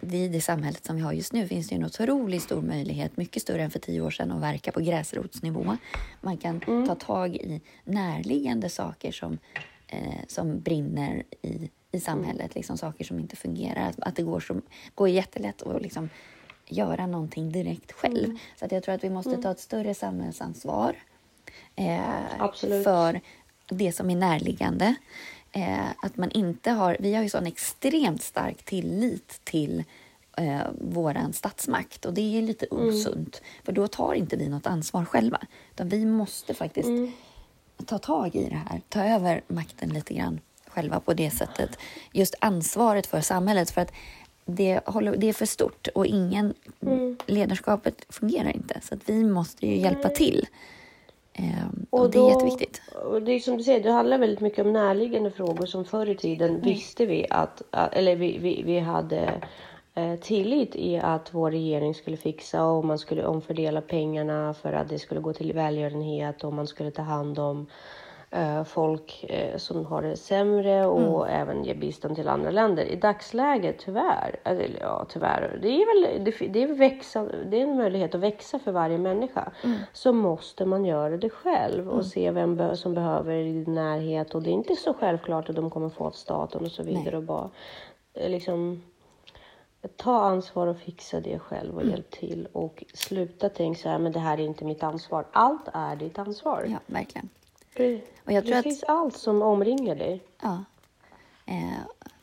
i 0.00 0.28
det 0.28 0.40
samhället 0.40 0.84
som 0.84 0.96
vi 0.96 1.02
har 1.02 1.12
just 1.12 1.32
nu 1.32 1.48
finns 1.48 1.68
det 1.68 1.74
en 1.74 1.84
otroligt 1.84 2.42
stor 2.42 2.62
möjlighet, 2.62 3.16
mycket 3.16 3.42
större 3.42 3.62
än 3.62 3.70
för 3.70 3.78
tio 3.78 4.00
år 4.00 4.10
sedan, 4.10 4.32
att 4.32 4.42
verka 4.42 4.72
på 4.72 4.80
gräsrotsnivå. 4.80 5.76
Man 6.20 6.36
kan 6.36 6.60
ta 6.60 6.94
tag 6.94 7.36
i 7.36 7.60
närliggande 7.84 8.68
saker 8.68 9.12
som, 9.12 9.38
eh, 9.86 10.24
som 10.28 10.60
brinner 10.60 11.22
i, 11.42 11.70
i 11.92 12.00
samhället, 12.00 12.54
liksom 12.54 12.78
saker 12.78 13.04
som 13.04 13.18
inte 13.18 13.36
fungerar. 13.36 13.88
Att, 13.88 14.00
att 14.00 14.16
det 14.16 14.22
går, 14.22 14.40
som, 14.40 14.62
går 14.94 15.08
jättelätt 15.08 15.62
att 15.62 15.82
liksom 15.82 16.08
göra 16.66 17.06
någonting 17.06 17.52
direkt 17.52 17.92
själv. 17.92 18.38
Så 18.56 18.64
att 18.64 18.72
jag 18.72 18.82
tror 18.82 18.94
att 18.94 19.04
vi 19.04 19.10
måste 19.10 19.36
ta 19.42 19.50
ett 19.50 19.60
större 19.60 19.94
samhällsansvar 19.94 20.96
eh, 21.76 22.52
för 22.84 23.20
det 23.68 23.92
som 23.92 24.10
är 24.10 24.16
närliggande. 24.16 24.94
Eh, 25.52 25.90
att 26.02 26.16
man 26.16 26.30
inte 26.30 26.70
har, 26.70 26.96
vi 27.00 27.14
har 27.14 27.22
ju 27.22 27.28
sån 27.28 27.46
extremt 27.46 28.22
stark 28.22 28.62
tillit 28.62 29.40
till 29.44 29.84
eh, 30.36 30.60
våran 30.80 31.32
statsmakt 31.32 32.04
och 32.04 32.14
det 32.14 32.38
är 32.38 32.42
lite 32.42 32.66
osunt 32.70 33.42
för 33.64 33.72
då 33.72 33.88
tar 33.88 34.14
inte 34.14 34.36
vi 34.36 34.48
något 34.48 34.66
ansvar 34.66 35.04
själva. 35.04 35.40
Utan 35.72 35.88
vi 35.88 36.06
måste 36.06 36.54
faktiskt 36.54 37.14
ta 37.86 37.98
tag 37.98 38.36
i 38.36 38.48
det 38.48 38.60
här, 38.68 38.80
ta 38.88 39.04
över 39.04 39.42
makten 39.46 39.88
lite 39.88 40.14
grann 40.14 40.40
själva 40.66 41.00
på 41.00 41.14
det 41.14 41.30
sättet. 41.30 41.78
Just 42.12 42.34
ansvaret 42.38 43.06
för 43.06 43.20
samhället 43.20 43.70
för 43.70 43.80
att 43.80 43.92
det, 44.44 44.80
håller, 44.86 45.16
det 45.16 45.28
är 45.28 45.32
för 45.32 45.46
stort 45.46 45.88
och 45.94 46.06
ingen 46.06 46.54
ledarskapet 47.26 47.94
fungerar 48.08 48.56
inte 48.56 48.80
så 48.82 48.94
att 48.94 49.00
vi 49.08 49.24
måste 49.24 49.66
ju 49.66 49.76
hjälpa 49.76 50.08
till. 50.08 50.46
Ehm, 51.40 51.86
och, 51.90 52.10
det 52.10 52.18
är 52.18 52.28
jätteviktigt. 52.28 52.82
Och 53.04 53.22
det 53.22 53.32
är 53.32 53.40
som 53.40 53.56
du 53.56 53.64
säger, 53.64 53.82
det 53.82 53.90
handlar 53.90 54.18
väldigt 54.18 54.40
mycket 54.40 54.66
om 54.66 54.72
närliggande 54.72 55.30
frågor 55.30 55.66
som 55.66 55.84
förr 55.84 56.08
i 56.08 56.16
tiden 56.16 56.60
visste 56.60 57.06
vi 57.06 57.26
att, 57.30 57.62
eller 57.72 58.16
vi, 58.16 58.38
vi, 58.38 58.62
vi 58.62 58.78
hade 58.78 59.40
eh, 59.94 60.16
tillit 60.16 60.76
i 60.76 60.98
att 60.98 61.34
vår 61.34 61.50
regering 61.50 61.94
skulle 61.94 62.16
fixa 62.16 62.64
och 62.64 62.84
man 62.84 62.98
skulle 62.98 63.26
omfördela 63.26 63.80
pengarna 63.80 64.54
för 64.54 64.72
att 64.72 64.88
det 64.88 64.98
skulle 64.98 65.20
gå 65.20 65.32
till 65.32 65.52
välgörenhet 65.52 66.44
och 66.44 66.52
man 66.52 66.66
skulle 66.66 66.90
ta 66.90 67.02
hand 67.02 67.38
om 67.38 67.66
folk 68.66 69.24
eh, 69.28 69.56
som 69.56 69.86
har 69.86 70.02
det 70.02 70.16
sämre 70.16 70.86
och 70.86 71.28
även 71.28 71.64
ge 71.64 71.74
bistånd 71.74 72.16
till 72.16 72.28
andra 72.28 72.50
länder. 72.50 72.84
I 72.84 72.96
dagsläget, 72.96 73.78
tyvärr, 73.78 74.40
eller 74.44 74.80
ja 74.80 75.06
tyvärr, 75.08 75.58
det 75.62 75.68
är 75.68 76.12
väl 76.12 76.24
det, 76.24 76.48
det, 76.48 76.62
är 76.62 76.74
växa, 76.74 77.24
det 77.50 77.60
är 77.60 77.62
en 77.62 77.76
möjlighet 77.76 78.14
att 78.14 78.20
växa 78.20 78.58
för 78.58 78.72
varje 78.72 78.98
människa. 78.98 79.52
Så 79.92 80.12
måste 80.12 80.64
man 80.64 80.84
göra 80.84 81.16
det 81.16 81.30
själv 81.30 81.88
och 81.88 82.06
se 82.06 82.30
vem 82.30 82.76
som 82.76 82.94
behöver 82.94 83.34
i 83.34 83.52
din 83.52 83.74
närhet 83.74 84.34
och 84.34 84.42
det 84.42 84.50
är 84.50 84.54
inte 84.54 84.76
så 84.76 84.94
självklart 84.94 85.48
att 85.48 85.56
de 85.56 85.70
kommer 85.70 85.88
få 85.88 86.04
av 86.04 86.10
staten 86.10 86.64
och 86.64 86.72
så 86.72 86.82
vidare 86.82 87.16
och 87.16 87.22
bara 87.22 87.50
eh, 88.14 88.30
liksom 88.30 88.82
Ta 89.96 90.20
ansvar 90.20 90.66
och 90.66 90.78
fixa 90.78 91.20
det 91.20 91.38
själv 91.38 91.76
och 91.76 91.84
hjälp 91.84 92.10
till 92.10 92.48
och 92.52 92.84
sluta 92.94 93.48
tänka 93.48 93.80
så 93.80 93.88
här, 93.88 93.98
men 93.98 94.12
det 94.12 94.18
här 94.18 94.40
är 94.40 94.44
inte 94.44 94.64
mitt 94.64 94.82
ansvar. 94.82 95.26
Allt 95.32 95.68
är 95.72 95.96
ditt 95.96 96.18
ansvar. 96.18 96.66
Ja, 96.68 96.78
verkligen. 96.86 97.28
Och 98.24 98.32
jag 98.32 98.46
tror 98.46 98.56
att- 98.56 98.64
Precis 98.64 98.82
allt 98.82 99.16
som 99.16 99.42
omringar 99.42 99.94
dig. 99.94 100.22
Ja, 100.42 100.64
eh, 101.46 101.78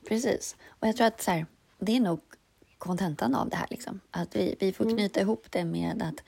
precis. 0.07 0.55
Och 0.79 0.87
jag 0.87 0.95
tror 0.95 1.07
att 1.07 1.21
så 1.21 1.31
här, 1.31 1.45
det 1.79 1.95
är 1.95 1.99
nog 1.99 2.19
kontentan 2.77 3.35
av 3.35 3.49
det 3.49 3.55
här. 3.55 3.67
Liksom. 3.69 3.99
Att 4.11 4.35
vi, 4.35 4.55
vi 4.59 4.73
får 4.73 4.83
knyta 4.89 5.21
ihop 5.21 5.45
det 5.51 5.65
med 5.65 6.01
att 6.03 6.23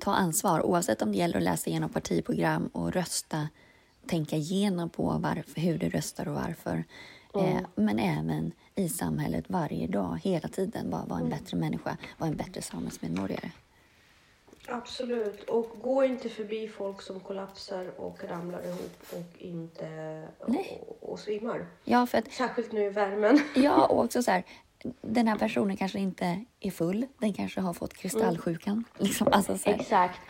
ta 0.00 0.14
ansvar 0.14 0.62
oavsett 0.66 1.02
om 1.02 1.12
det 1.12 1.18
gäller 1.18 1.36
att 1.36 1.42
läsa 1.42 1.70
igenom 1.70 1.90
partiprogram 1.90 2.66
och 2.66 2.92
rösta, 2.92 3.48
tänka 4.06 4.36
igenom 4.36 4.88
på 4.90 5.02
varför, 5.18 5.60
hur 5.60 5.78
du 5.78 5.88
röstar 5.88 6.28
och 6.28 6.34
varför. 6.34 6.84
Eh, 7.34 7.60
men 7.74 7.98
även 7.98 8.52
i 8.74 8.88
samhället 8.88 9.44
varje 9.48 9.86
dag, 9.86 10.20
hela 10.22 10.48
tiden, 10.48 10.90
vara 10.90 11.04
vara 11.04 11.20
en 11.20 11.28
bättre 11.30 11.56
människa, 11.56 11.96
vara 12.18 12.30
en 12.30 12.36
bättre 12.36 12.62
samhällsmedborgare. 12.62 13.50
Absolut. 14.68 15.44
Och 15.44 15.76
gå 15.82 16.04
inte 16.04 16.28
förbi 16.28 16.68
folk 16.68 17.02
som 17.02 17.20
kollapsar 17.20 17.86
och 17.96 18.18
ramlar 18.28 18.66
ihop 18.66 18.96
och 19.12 19.42
inte 19.42 19.88
Nej. 20.46 20.82
och, 20.88 21.12
och 21.12 21.18
svimmar. 21.18 21.66
Ja, 21.84 22.06
för 22.06 22.18
att 22.18 22.32
Särskilt 22.32 22.72
nu 22.72 22.84
i 22.84 22.88
värmen. 22.90 23.40
Ja, 23.54 23.86
och 23.86 24.04
också 24.04 24.22
så 24.22 24.30
här, 24.30 24.44
den 25.00 25.28
här 25.28 25.38
personen 25.38 25.76
kanske 25.76 25.98
inte 25.98 26.44
är 26.60 26.70
full. 26.70 27.06
Den 27.18 27.32
kanske 27.32 27.60
har 27.60 27.72
fått 27.72 27.94
kristallsjukan. 27.94 28.84
Liksom, 28.98 29.28
alltså 29.32 29.58
så 29.58 29.70
här. 29.70 29.76
Exakt. 29.80 30.20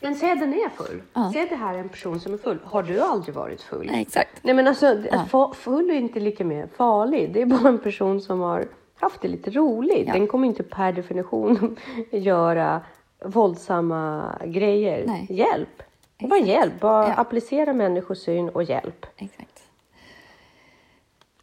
Men 0.00 0.14
säg 0.14 0.30
att 0.30 0.40
den 0.40 0.54
är 0.54 0.68
full. 0.68 1.02
Ja. 1.12 1.30
Säg 1.32 1.42
att 1.42 1.48
det 1.50 1.56
här 1.56 1.74
är 1.74 1.78
en 1.78 1.88
person 1.88 2.20
som 2.20 2.34
är 2.34 2.38
full. 2.38 2.58
Har 2.64 2.82
du 2.82 3.00
aldrig 3.00 3.34
varit 3.34 3.62
full? 3.62 3.86
Nej, 3.86 4.02
exakt. 4.02 4.44
Nej 4.44 4.54
men 4.54 4.68
alltså, 4.68 5.02
Ja. 5.32 5.52
full 5.54 5.90
är 5.90 5.94
inte 5.94 6.20
lika 6.20 6.44
med 6.44 6.68
farlig. 6.76 7.32
Det 7.32 7.42
är 7.42 7.46
bara 7.46 7.68
en 7.68 7.78
person 7.78 8.20
som 8.20 8.40
har 8.40 8.68
haft 8.94 9.20
det 9.20 9.28
lite 9.28 9.50
roligt. 9.50 10.06
Ja. 10.06 10.12
Den 10.12 10.26
kommer 10.26 10.48
inte 10.48 10.62
per 10.62 10.92
definition 10.92 11.76
göra 12.10 12.82
våldsamma 13.24 14.34
grejer. 14.44 15.06
Nej. 15.06 15.26
Hjälp! 15.30 15.82
Bara 16.18 16.36
Exakt. 16.38 16.48
hjälp. 16.48 16.80
Bara 16.80 17.08
Ja. 17.08 17.14
applicera 17.14 17.72
människosyn 17.72 18.48
och 18.48 18.62
hjälp. 18.62 19.06
exakt. 19.16 19.62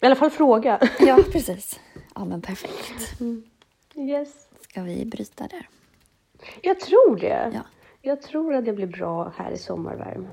I 0.02 0.06
alla 0.06 0.16
fall 0.16 0.30
fråga. 0.30 0.80
Ja, 1.00 1.18
precis. 1.32 1.80
Ja, 2.16 2.26
men 2.26 2.42
perfekt. 2.42 3.22
Yes. 3.96 4.48
Ska 4.62 4.82
vi 4.82 5.06
bryta 5.06 5.48
där? 5.48 5.70
Jag 6.62 6.80
tror 6.80 7.16
det. 7.20 7.52
Ja. 7.54 7.62
Jag 8.02 8.22
tror 8.22 8.54
att 8.56 8.66
det 8.66 8.74
blir 8.74 8.88
bra 8.88 9.34
här 9.38 9.52
i 9.52 9.58
sommarvärmen. 9.58 10.28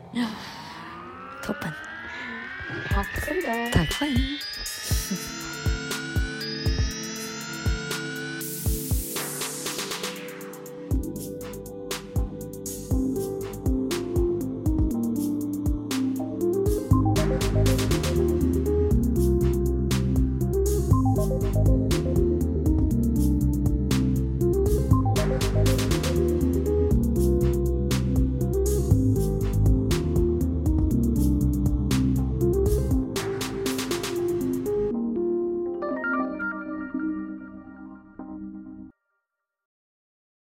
Toppen. 1.46 1.70
Tack 2.90 3.06
för 3.08 3.34
det. 3.34 3.72
Tack 3.72 3.88
själv. 3.92 4.16